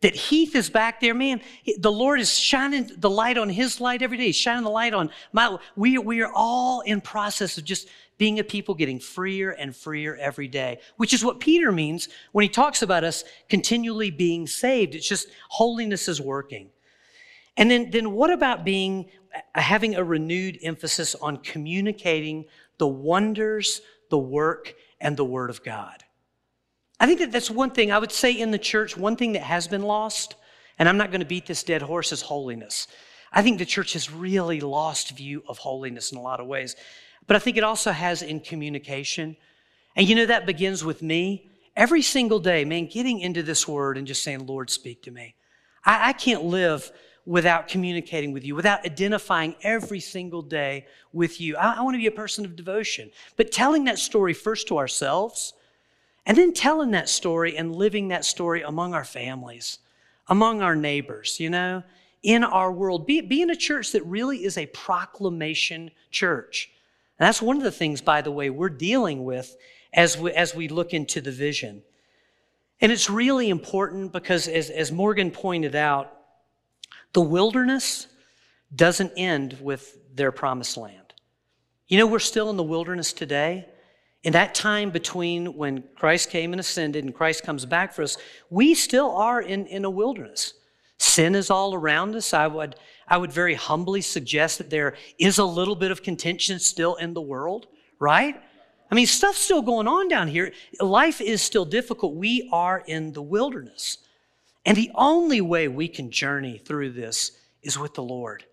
That 0.02 0.16
Heath 0.16 0.56
is 0.56 0.70
back 0.70 1.00
there, 1.00 1.14
man. 1.14 1.42
The 1.78 1.92
Lord 1.92 2.20
is 2.20 2.38
shining 2.38 2.92
the 2.98 3.10
light 3.10 3.38
on 3.38 3.50
His 3.50 3.82
light 3.82 4.02
every 4.02 4.18
day. 4.18 4.28
He's 4.28 4.36
shining 4.36 4.64
the 4.64 4.70
light 4.70 4.94
on 4.94 5.10
my. 5.32 5.58
We, 5.76 5.98
we 5.98 6.22
are 6.22 6.32
all 6.34 6.82
in 6.82 7.02
process 7.02 7.58
of 7.58 7.64
just 7.64 7.88
being 8.18 8.40
a 8.40 8.44
people 8.44 8.76
getting 8.76 9.00
freer 9.00 9.52
and 9.52 9.76
freer 9.76 10.16
every 10.16 10.48
day, 10.48 10.80
which 10.98 11.14
is 11.14 11.24
what 11.24 11.40
Peter 11.40 11.72
means 11.72 12.10
when 12.32 12.44
he 12.44 12.50
talks 12.50 12.82
about 12.82 13.04
us 13.04 13.24
continually 13.50 14.12
being 14.12 14.48
saved. 14.48 14.96
It's 14.96 15.08
just 15.08 15.28
holiness 15.50 16.08
is 16.08 16.22
working. 16.22 16.70
And 17.58 17.70
then, 17.70 17.92
then 17.92 18.12
what 18.12 18.32
about 18.32 18.64
being 18.64 19.10
uh, 19.34 19.62
having 19.62 19.96
a 19.96 20.04
renewed 20.04 20.60
emphasis 20.62 21.16
on 21.16 21.38
communicating 21.38 22.46
the 22.78 22.88
wonders, 22.88 23.82
the 24.10 24.18
work, 24.18 24.74
and 25.00 25.18
the 25.18 25.26
Word 25.26 25.50
of 25.50 25.64
God. 25.64 26.04
I 27.00 27.06
think 27.06 27.20
that 27.20 27.32
that's 27.32 27.52
one 27.52 27.72
thing 27.72 27.92
I 27.92 28.00
would 28.00 28.12
say 28.12 28.32
in 28.32 28.52
the 28.52 28.58
church, 28.58 28.96
one 28.96 29.16
thing 29.16 29.34
that 29.34 29.42
has 29.42 29.68
been 29.68 29.82
lost, 29.82 30.36
and 30.80 30.88
I'm 30.88 30.98
not 30.98 31.12
going 31.12 31.22
to 31.22 31.26
beat 31.26 31.46
this 31.46 31.64
dead 31.64 31.82
horse, 31.82 32.12
is 32.12 32.22
holiness. 32.22 32.88
I 33.32 33.42
think 33.42 33.58
the 33.58 33.66
church 33.66 33.94
has 33.94 34.12
really 34.12 34.60
lost 34.60 35.18
view 35.18 35.44
of 35.48 35.58
holiness 35.58 36.12
in 36.12 36.18
a 36.18 36.22
lot 36.22 36.40
of 36.40 36.48
ways. 36.48 36.76
But 37.28 37.36
I 37.36 37.40
think 37.40 37.58
it 37.58 37.64
also 37.64 37.92
has 37.92 38.22
in 38.22 38.40
communication. 38.40 39.38
And 39.96 40.08
you 40.08 40.16
know, 40.16 40.26
that 40.26 40.46
begins 40.46 40.84
with 40.84 41.02
me. 41.02 41.50
Every 41.76 42.02
single 42.02 42.40
day, 42.40 42.66
man, 42.66 42.88
getting 42.88 43.20
into 43.20 43.42
this 43.42 43.68
word 43.68 43.98
and 43.98 44.06
just 44.06 44.24
saying, 44.24 44.46
Lord, 44.46 44.70
speak 44.70 45.02
to 45.04 45.12
me. 45.12 45.36
I, 45.86 46.10
I 46.10 46.14
can't 46.14 46.44
live 46.44 46.92
without 47.26 47.68
communicating 47.68 48.34
with 48.34 48.46
you, 48.46 48.54
without 48.54 48.86
identifying 48.86 49.56
every 49.64 50.00
single 50.00 50.42
day 50.42 50.86
with 51.14 51.40
you. 51.40 51.56
I, 51.56 51.76
I 51.76 51.82
want 51.82 51.96
to 51.96 52.00
be 52.00 52.08
a 52.08 52.12
person 52.12 52.46
of 52.46 52.56
devotion. 52.56 53.12
But 53.38 53.52
telling 53.52 53.86
that 53.86 53.98
story 53.98 54.34
first 54.34 54.68
to 54.68 54.78
ourselves, 54.78 55.54
and 56.26 56.38
then 56.38 56.54
telling 56.54 56.92
that 56.92 57.10
story 57.10 57.58
and 57.58 57.76
living 57.76 58.10
that 58.10 58.26
story 58.26 58.62
among 58.62 58.94
our 58.94 59.04
families, 59.04 59.80
among 60.28 60.62
our 60.62 60.76
neighbors, 60.76 61.40
you 61.40 61.50
know, 61.50 61.84
in 62.22 62.44
our 62.44 62.72
world. 62.72 63.06
Be, 63.06 63.20
be 63.22 63.42
in 63.42 63.50
a 63.50 63.56
church 63.56 63.92
that 63.92 64.06
really 64.06 64.46
is 64.46 64.58
a 64.58 64.66
proclamation 64.68 65.92
church. 66.12 66.72
And 67.24 67.30
that's 67.30 67.42
one 67.42 67.56
of 67.56 67.64
the 67.64 67.72
things, 67.72 68.02
by 68.02 68.22
the 68.22 68.32
way, 68.32 68.50
we're 68.50 68.68
dealing 68.68 69.24
with 69.24 69.56
as 69.94 70.18
we, 70.18 70.34
as 70.34 70.54
we 70.54 70.68
look 70.68 70.94
into 70.94 71.22
the 71.22 71.32
vision. 71.32 71.82
And 72.82 72.92
it's 72.92 73.10
really 73.10 73.50
important 73.50 74.12
because, 74.12 74.50
as, 74.50 74.70
as 74.70 74.92
Morgan 74.92 75.32
pointed 75.32 75.74
out, 75.74 76.12
the 77.14 77.22
wilderness 77.22 78.08
doesn't 78.76 79.14
end 79.16 79.58
with 79.62 80.00
their 80.14 80.34
promised 80.34 80.76
land. 80.76 81.14
You 81.88 81.98
know, 81.98 82.08
we're 82.08 82.20
still 82.20 82.50
in 82.50 82.58
the 82.58 82.62
wilderness 82.62 83.14
today. 83.14 83.70
In 84.24 84.34
that 84.34 84.54
time 84.54 84.90
between 84.90 85.56
when 85.56 85.86
Christ 85.96 86.30
came 86.30 86.52
and 86.52 86.60
ascended 86.60 87.06
and 87.06 87.16
Christ 87.16 87.44
comes 87.44 87.66
back 87.66 87.94
for 87.94 88.02
us, 88.02 88.18
we 88.50 88.74
still 88.76 89.12
are 89.12 89.42
in, 89.42 89.66
in 89.68 89.86
a 89.86 89.90
wilderness. 89.90 90.56
Sin 90.98 91.36
is 91.36 91.50
all 91.50 91.74
around 91.74 92.18
us. 92.18 92.34
I 92.34 92.48
would, 92.48 92.76
I 93.08 93.18
would 93.18 93.32
very 93.32 93.56
humbly 93.56 94.02
suggest 94.02 94.58
that 94.58 94.70
there 94.70 94.96
is 95.20 95.38
a 95.38 95.46
little 95.46 95.76
bit 95.76 95.92
of 95.92 96.04
contention 96.04 96.60
still 96.60 96.96
in 96.96 97.14
the 97.14 97.22
world, 97.22 97.68
right? 98.00 98.42
I 98.92 98.96
mean, 98.96 99.08
stuff's 99.08 99.40
still 99.40 99.62
going 99.62 99.88
on 99.88 100.08
down 100.08 100.28
here. 100.28 100.52
Life 100.80 101.20
is 101.20 101.42
still 101.42 101.66
difficult. 101.66 102.16
We 102.16 102.50
are 102.52 102.84
in 102.86 103.14
the 103.14 103.22
wilderness. 103.22 103.98
And 104.66 104.78
the 104.78 104.92
only 104.96 105.42
way 105.42 105.68
we 105.68 105.88
can 105.88 106.12
journey 106.12 106.58
through 106.58 106.92
this 106.92 107.32
is 107.62 107.78
with 107.78 107.94
the 107.96 108.04
Lord. 108.04 108.46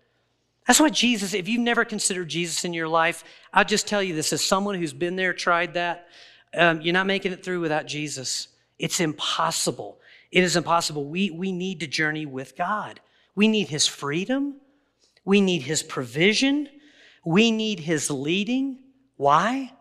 That's 0.67 0.79
why 0.79 0.89
Jesus, 0.89 1.33
if 1.33 1.47
you've 1.47 1.61
never 1.61 1.85
considered 1.85 2.29
Jesus 2.29 2.65
in 2.65 2.73
your 2.73 2.87
life, 2.87 3.23
I'll 3.53 3.65
just 3.65 3.87
tell 3.87 4.01
you 4.03 4.15
this 4.15 4.33
as 4.33 4.43
someone 4.43 4.75
who's 4.75 4.93
been 4.93 5.15
there, 5.15 5.33
tried 5.33 5.73
that, 5.73 6.07
um, 6.55 6.81
you're 6.81 6.93
not 6.93 7.07
making 7.07 7.31
it 7.31 7.43
through 7.43 7.61
without 7.61 7.87
Jesus. 7.87 8.47
It's 8.77 8.99
impossible. 8.99 9.99
It 10.31 10.43
is 10.43 10.55
impossible. 10.55 11.05
We, 11.05 11.29
we 11.29 11.51
need 11.51 11.79
to 11.81 11.87
journey 11.87 12.25
with 12.25 12.55
God. 12.55 12.99
We 13.35 13.47
need 13.47 13.69
His 13.69 13.87
freedom. 13.87 14.55
We 15.25 15.41
need 15.41 15.63
His 15.63 15.83
provision. 15.83 16.69
We 17.25 17.51
need 17.51 17.81
His 17.81 18.09
leading. 18.09 18.79
Why? 19.17 19.71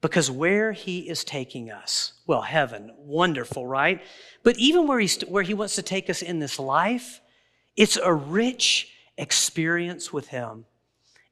Because 0.00 0.30
where 0.30 0.72
He 0.72 1.08
is 1.08 1.24
taking 1.24 1.70
us, 1.70 2.14
well, 2.26 2.42
heaven, 2.42 2.92
wonderful, 2.98 3.66
right? 3.66 4.02
But 4.42 4.58
even 4.58 4.86
where, 4.86 4.98
he's, 4.98 5.20
where 5.22 5.42
he 5.42 5.54
wants 5.54 5.76
to 5.76 5.82
take 5.82 6.10
us 6.10 6.22
in 6.22 6.38
this 6.38 6.58
life, 6.58 7.20
it's 7.76 7.96
a 7.96 8.12
rich 8.12 8.92
experience 9.16 10.12
with 10.12 10.28
him. 10.28 10.64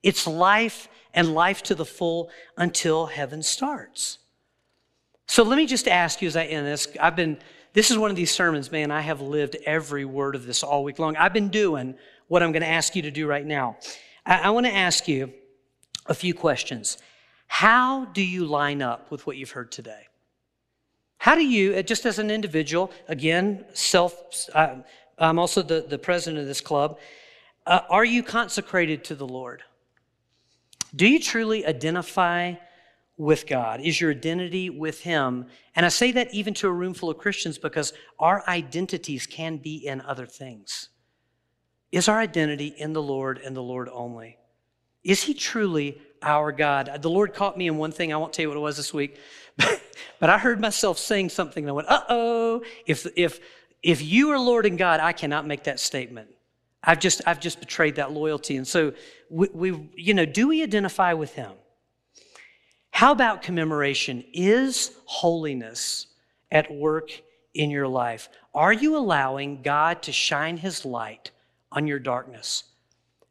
It's 0.03 0.27
life 0.27 0.89
and 1.13 1.35
life 1.35 1.63
to 1.65 1.75
the 1.75 1.85
full 1.85 2.31
until 2.57 3.07
heaven 3.07 3.43
starts. 3.43 4.19
So 5.27 5.43
let 5.43 5.57
me 5.57 5.67
just 5.67 5.89
ask 5.89 6.23
you 6.23 6.29
as 6.29 6.37
I 6.37 6.45
end 6.45 6.67
this. 6.67 6.89
I've 7.01 7.17
been, 7.17 7.39
this 7.73 7.91
is 7.91 7.99
one 7.99 8.11
of 8.11 8.17
these 8.17 8.31
sermons, 8.31 8.73
man, 8.73 8.91
I 8.91 9.01
have 9.01 9.21
lived 9.21 9.57
every 9.65 10.05
word 10.05 10.35
of 10.35 10.47
this 10.47 10.63
all 10.63 10.83
week 10.83 10.99
long. 10.99 11.17
I've 11.17 11.33
been 11.33 11.49
doing 11.49 11.95
what 12.29 12.43
I'm 12.43 12.53
going 12.53 12.63
to 12.63 12.69
ask 12.69 12.97
you 12.97 13.03
to 13.03 13.11
do 13.11 13.27
right 13.27 13.47
now. 13.47 13.77
I, 14.27 14.39
I 14.39 14.51
want 14.51 14.67
to 14.67 14.75
ask 14.75 15.07
you 15.07 15.33
a 16.07 16.15
few 16.15 16.35
questions. 16.35 16.99
How 17.47 18.07
do 18.07 18.23
you 18.23 18.45
line 18.45 18.83
up 18.83 19.11
with 19.11 19.27
what 19.27 19.37
you've 19.37 19.53
heard 19.53 19.71
today? 19.73 20.09
How 21.19 21.35
do 21.35 21.45
you, 21.45 21.75
uh, 21.75 21.83
just 21.83 22.07
as 22.07 22.19
an 22.19 22.31
individual, 22.31 22.91
again, 23.07 23.65
self, 23.75 24.49
I'm 24.55 25.39
also 25.39 25.63
the, 25.63 25.85
the 25.87 25.99
president 25.99 26.41
of 26.41 26.47
this 26.47 26.61
club, 26.61 26.99
uh, 27.67 27.81
are 27.91 28.05
you 28.05 28.23
consecrated 28.23 29.05
to 29.05 29.15
the 29.15 29.27
Lord? 29.27 29.63
Do 30.97 31.07
you 31.07 31.21
truly 31.21 31.67
identify 31.67 32.55
with 33.21 33.47
God? 33.47 33.83
Is 33.83 34.01
your 34.01 34.11
identity 34.11 34.71
with 34.71 35.03
Him? 35.03 35.45
And 35.77 35.85
I 35.85 35.91
say 35.91 36.11
that 36.13 36.33
even 36.33 36.55
to 36.55 36.69
a 36.69 36.73
room 36.73 36.95
full 36.95 37.11
of 37.11 37.19
Christians 37.19 37.59
because 37.59 37.93
our 38.19 38.43
identities 38.49 39.27
can 39.27 39.59
be 39.59 39.77
in 39.77 40.01
other 40.01 40.25
things. 40.25 40.89
Is 41.93 42.09
our 42.09 42.19
identity 42.19 42.69
in 42.69 42.95
the 42.95 43.03
Lord 43.03 43.39
and 43.39 43.55
the 43.55 43.63
Lord 43.63 43.91
only? 43.93 44.39
Is 45.05 45.23
He 45.23 45.35
truly 45.35 46.01
our 46.23 46.51
God? 46.51 47.03
The 47.03 47.11
Lord 47.11 47.35
caught 47.35 47.59
me 47.59 47.67
in 47.67 47.77
one 47.77 47.93
thing. 47.93 48.11
I 48.11 48.17
won't 48.17 48.33
tell 48.33 48.45
you 48.45 48.49
what 48.49 48.57
it 48.57 48.61
was 48.61 48.79
this 48.79 48.95
week, 48.95 49.19
but 50.19 50.31
I 50.31 50.39
heard 50.39 50.59
myself 50.59 50.97
saying 50.97 51.29
something 51.29 51.65
and 51.65 51.69
I 51.69 51.73
went, 51.75 51.89
uh 51.91 52.05
oh, 52.09 52.63
if, 52.87 53.07
if, 53.17 53.39
if 53.83 54.01
you 54.01 54.31
are 54.31 54.39
Lord 54.39 54.65
and 54.65 54.79
God, 54.79 54.99
I 54.99 55.13
cannot 55.13 55.47
make 55.47 55.65
that 55.65 55.79
statement. 55.79 56.31
I've 56.83 56.99
just, 56.99 57.21
I've 57.27 57.41
just 57.41 57.61
betrayed 57.61 57.97
that 57.97 58.13
loyalty. 58.13 58.57
And 58.57 58.67
so 58.67 58.95
we, 59.29 59.49
we, 59.53 59.91
you 59.95 60.15
know, 60.15 60.25
do 60.25 60.49
we 60.49 60.63
identify 60.63 61.13
with 61.13 61.35
him? 61.35 61.53
How 63.01 63.13
about 63.13 63.41
commemoration? 63.41 64.25
Is 64.35 64.93
holiness 65.07 66.07
at 66.53 66.71
work 66.71 67.11
in 67.55 67.71
your 67.71 67.89
life? 67.89 68.29
Are 68.55 68.75
you 68.75 68.95
allowing 68.95 69.63
God 69.63 70.03
to 70.03 70.13
shine 70.13 70.59
his 70.59 70.85
light 70.85 71.31
on 71.73 71.87
your 71.87 71.99
darkness? 71.99 72.65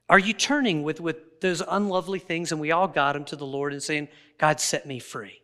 Are 0.09 0.17
you 0.17 0.33
turning 0.33 0.81
with, 0.81 0.99
with 0.99 1.39
those 1.39 1.61
unlovely 1.61 2.17
things, 2.17 2.51
and 2.51 2.59
we 2.59 2.71
all 2.71 2.87
got 2.87 3.13
them 3.13 3.25
to 3.25 3.35
the 3.35 3.45
Lord 3.45 3.71
and 3.71 3.83
saying, 3.83 4.07
God, 4.39 4.59
set 4.59 4.87
me 4.87 4.97
free? 4.97 5.39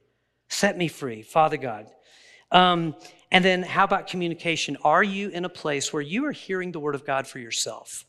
Set 0.50 0.76
me 0.76 0.88
free, 0.88 1.22
Father 1.22 1.58
God. 1.58 1.92
Um, 2.52 2.96
and 3.32 3.46
then, 3.46 3.62
how 3.62 3.84
about 3.84 4.08
communication? 4.08 4.76
Are 4.84 5.04
you 5.04 5.30
in 5.30 5.46
a 5.46 5.50
place 5.50 5.94
where 5.94 6.02
you 6.02 6.26
are 6.26 6.32
hearing 6.32 6.72
the 6.72 6.80
Word 6.80 6.96
of 6.96 7.06
God 7.06 7.28
for 7.28 7.38
yourself? 7.38 8.06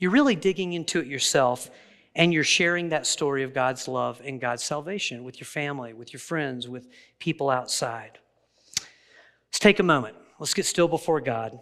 You're 0.00 0.10
really 0.10 0.34
digging 0.34 0.72
into 0.72 0.98
it 0.98 1.06
yourself, 1.06 1.70
and 2.18 2.34
you're 2.34 2.44
sharing 2.44 2.88
that 2.88 3.06
story 3.06 3.44
of 3.44 3.54
God's 3.54 3.86
love 3.86 4.20
and 4.24 4.40
God's 4.40 4.64
salvation 4.64 5.22
with 5.22 5.38
your 5.38 5.46
family, 5.46 5.94
with 5.94 6.12
your 6.12 6.20
friends, 6.20 6.68
with 6.68 6.88
people 7.20 7.48
outside. 7.48 8.18
Let's 8.76 9.60
take 9.60 9.78
a 9.78 9.84
moment. 9.84 10.16
Let's 10.40 10.52
get 10.52 10.66
still 10.66 10.88
before 10.88 11.20
God, 11.20 11.58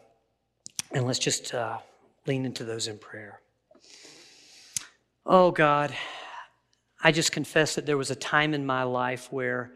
and 0.93 1.07
let's 1.07 1.19
just 1.19 1.53
uh, 1.55 1.79
lean 2.27 2.47
into 2.47 2.65
those 2.65 2.89
in 2.89 2.99
prayer. 2.99 3.41
Oh, 5.27 5.51
God, 5.51 5.95
I 7.03 7.13
just 7.13 7.33
confess 7.33 7.75
that 7.75 7.85
there 7.85 7.99
was 7.99 8.11
a 8.11 8.17
time 8.17 8.55
in 8.55 8.65
my 8.65 8.83
life 8.85 9.31
where 9.31 9.73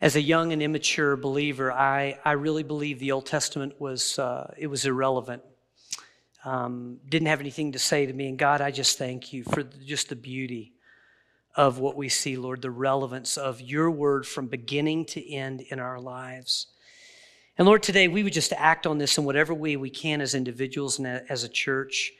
as 0.00 0.16
a 0.16 0.22
young 0.22 0.52
and 0.54 0.62
immature 0.62 1.14
believer, 1.16 1.70
I, 1.70 2.18
I 2.24 2.32
really 2.32 2.62
believed 2.62 3.00
the 3.00 3.12
Old 3.12 3.26
Testament 3.26 3.78
was, 3.78 4.18
uh, 4.18 4.54
it 4.56 4.68
was 4.68 4.86
irrelevant. 4.86 5.42
Um, 6.44 6.98
didn't 7.08 7.28
have 7.28 7.40
anything 7.40 7.72
to 7.72 7.78
say 7.78 8.06
to 8.06 8.12
me. 8.12 8.28
And 8.28 8.38
God, 8.38 8.60
I 8.60 8.70
just 8.70 8.96
thank 8.96 9.32
you 9.32 9.44
for 9.44 9.62
just 9.62 10.08
the 10.08 10.16
beauty 10.16 10.72
of 11.54 11.78
what 11.78 11.96
we 11.96 12.08
see, 12.08 12.36
Lord, 12.36 12.62
the 12.62 12.70
relevance 12.70 13.36
of 13.36 13.60
your 13.60 13.90
word 13.90 14.26
from 14.26 14.46
beginning 14.46 15.04
to 15.06 15.32
end 15.32 15.62
in 15.62 15.78
our 15.78 16.00
lives. 16.00 16.68
And 17.58 17.66
Lord, 17.66 17.82
today 17.82 18.08
we 18.08 18.22
would 18.22 18.32
just 18.32 18.54
act 18.54 18.86
on 18.86 18.96
this 18.96 19.18
in 19.18 19.24
whatever 19.24 19.52
way 19.52 19.76
we 19.76 19.90
can 19.90 20.22
as 20.22 20.34
individuals 20.34 20.98
and 20.98 21.06
as 21.28 21.44
a 21.44 21.48
church. 21.48 22.12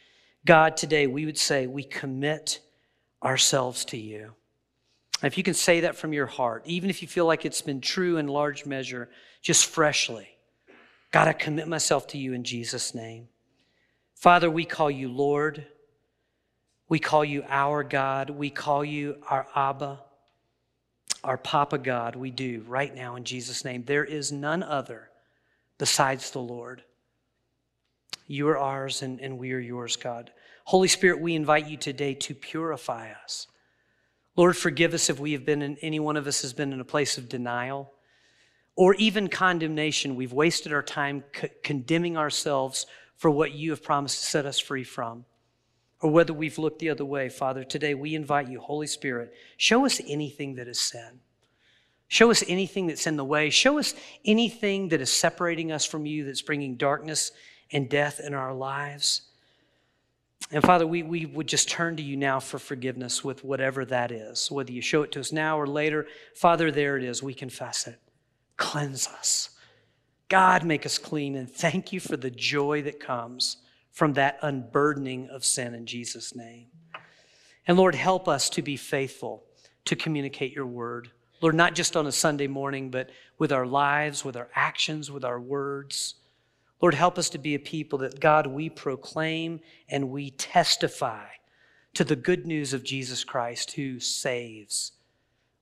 God, 0.44 0.76
today 0.76 1.06
we 1.06 1.24
would 1.24 1.38
say 1.38 1.66
we 1.66 1.83
commit 1.83 2.61
ourselves 3.22 3.87
to 3.87 3.96
you. 3.96 4.35
If 5.22 5.38
you 5.38 5.42
can 5.42 5.54
say 5.54 5.80
that 5.80 5.96
from 5.96 6.12
your 6.12 6.26
heart, 6.26 6.62
even 6.66 6.90
if 6.90 7.00
you 7.00 7.09
feel 7.09 7.24
like 7.24 7.46
it's 7.46 7.62
been 7.62 7.80
true 7.80 8.18
in 8.18 8.26
large 8.26 8.66
measure, 8.66 9.09
just 9.40 9.66
freshly, 9.66 10.28
God, 11.11 11.26
I 11.26 11.33
commit 11.33 11.68
myself 11.68 12.06
to 12.09 12.18
you 12.18 12.35
in 12.35 12.44
Jesus' 12.44 12.94
name. 12.94 13.28
Father, 14.20 14.50
we 14.50 14.66
call 14.66 14.90
you 14.90 15.09
Lord. 15.09 15.64
We 16.90 16.98
call 16.98 17.24
you 17.24 17.42
our 17.48 17.83
God. 17.83 18.28
We 18.28 18.50
call 18.50 18.85
you 18.85 19.16
our 19.30 19.46
Abba, 19.56 19.98
our 21.24 21.38
Papa 21.38 21.78
God. 21.78 22.16
We 22.16 22.30
do 22.30 22.62
right 22.68 22.94
now 22.94 23.16
in 23.16 23.24
Jesus' 23.24 23.64
name. 23.64 23.83
There 23.87 24.04
is 24.04 24.30
none 24.30 24.62
other 24.62 25.09
besides 25.78 26.33
the 26.33 26.40
Lord. 26.40 26.83
You 28.26 28.46
are 28.50 28.59
ours 28.59 29.00
and, 29.00 29.20
and 29.22 29.38
we 29.38 29.54
are 29.54 29.59
yours, 29.59 29.96
God. 29.96 30.30
Holy 30.64 30.88
Spirit, 30.88 31.22
we 31.22 31.35
invite 31.35 31.66
you 31.66 31.78
today 31.78 32.12
to 32.12 32.35
purify 32.35 33.12
us. 33.24 33.46
Lord, 34.37 34.54
forgive 34.54 34.92
us 34.92 35.09
if 35.09 35.18
we 35.18 35.33
have 35.33 35.46
been 35.46 35.62
in, 35.62 35.78
any 35.78 35.98
one 35.98 36.18
of 36.18 36.26
us 36.26 36.42
has 36.42 36.52
been 36.52 36.74
in 36.74 36.80
a 36.80 36.85
place 36.85 37.16
of 37.16 37.30
denial 37.30 37.90
or 38.76 38.92
even 38.96 39.28
condemnation. 39.28 40.14
We've 40.14 40.35
wasted 40.35 40.74
our 40.74 40.83
time 40.83 41.24
condemning 41.62 42.18
ourselves 42.18 42.85
for 43.20 43.30
what 43.30 43.52
you 43.52 43.68
have 43.68 43.83
promised 43.83 44.18
to 44.18 44.24
set 44.24 44.46
us 44.46 44.59
free 44.59 44.83
from. 44.83 45.26
Or 46.00 46.11
whether 46.11 46.33
we've 46.33 46.56
looked 46.56 46.78
the 46.78 46.88
other 46.88 47.04
way, 47.04 47.28
Father, 47.28 47.64
today 47.64 47.92
we 47.92 48.14
invite 48.14 48.48
you, 48.48 48.59
Holy 48.59 48.87
Spirit, 48.87 49.35
show 49.59 49.85
us 49.85 50.00
anything 50.09 50.54
that 50.54 50.66
is 50.66 50.80
sin. 50.80 51.20
Show 52.09 52.30
us 52.30 52.42
anything 52.48 52.87
that's 52.87 53.06
in 53.06 53.18
the 53.18 53.24
way. 53.24 53.50
Show 53.50 53.78
us 53.78 53.94
anything 54.24 54.88
that 54.88 55.02
is 55.02 55.12
separating 55.12 55.70
us 55.70 55.85
from 55.85 56.06
you, 56.06 56.24
that's 56.24 56.40
bringing 56.40 56.76
darkness 56.76 57.33
and 57.70 57.90
death 57.90 58.20
in 58.24 58.33
our 58.33 58.54
lives. 58.54 59.20
And 60.50 60.64
Father, 60.64 60.87
we, 60.87 61.02
we 61.02 61.26
would 61.26 61.46
just 61.46 61.68
turn 61.68 61.96
to 61.96 62.02
you 62.02 62.16
now 62.16 62.40
for 62.40 62.59
forgiveness 62.59 63.22
with 63.22 63.44
whatever 63.44 63.85
that 63.85 64.11
is, 64.11 64.50
whether 64.50 64.72
you 64.72 64.80
show 64.80 65.02
it 65.02 65.12
to 65.12 65.20
us 65.20 65.30
now 65.30 65.61
or 65.61 65.66
later. 65.66 66.06
Father, 66.35 66.70
there 66.72 66.96
it 66.96 67.04
is. 67.04 67.22
We 67.22 67.35
confess 67.35 67.87
it. 67.87 68.00
Cleanse 68.56 69.06
us. 69.09 69.50
God, 70.30 70.64
make 70.64 70.86
us 70.86 70.96
clean. 70.96 71.34
And 71.34 71.50
thank 71.50 71.92
you 71.92 72.00
for 72.00 72.16
the 72.16 72.30
joy 72.30 72.80
that 72.82 73.00
comes 73.00 73.58
from 73.90 74.14
that 74.14 74.38
unburdening 74.40 75.28
of 75.28 75.44
sin 75.44 75.74
in 75.74 75.84
Jesus' 75.84 76.34
name. 76.34 76.68
And 77.66 77.76
Lord, 77.76 77.94
help 77.94 78.28
us 78.28 78.48
to 78.50 78.62
be 78.62 78.76
faithful 78.76 79.44
to 79.84 79.96
communicate 79.96 80.54
your 80.54 80.66
word. 80.66 81.10
Lord, 81.42 81.54
not 81.56 81.74
just 81.74 81.96
on 81.96 82.06
a 82.06 82.12
Sunday 82.12 82.46
morning, 82.46 82.90
but 82.90 83.10
with 83.38 83.50
our 83.50 83.66
lives, 83.66 84.24
with 84.24 84.36
our 84.36 84.48
actions, 84.54 85.10
with 85.10 85.24
our 85.24 85.40
words. 85.40 86.14
Lord, 86.80 86.94
help 86.94 87.18
us 87.18 87.28
to 87.30 87.38
be 87.38 87.54
a 87.54 87.58
people 87.58 87.98
that, 87.98 88.20
God, 88.20 88.46
we 88.46 88.70
proclaim 88.70 89.60
and 89.88 90.10
we 90.10 90.30
testify 90.30 91.26
to 91.94 92.04
the 92.04 92.16
good 92.16 92.46
news 92.46 92.72
of 92.72 92.84
Jesus 92.84 93.24
Christ 93.24 93.72
who 93.72 93.98
saves 93.98 94.92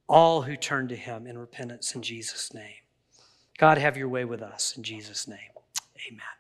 all 0.09 0.43
who 0.43 0.57
turn 0.57 0.89
to 0.89 0.97
him 0.97 1.27
in 1.27 1.39
repentance 1.39 1.95
in 1.95 2.03
Jesus' 2.03 2.53
name. 2.53 2.83
God, 3.59 3.77
have 3.79 3.97
your 3.97 4.09
way 4.09 4.25
with 4.25 4.41
us 4.41 4.75
in 4.77 4.85
Jesus' 4.85 5.27
name. 5.29 5.39
Amen. 6.09 6.38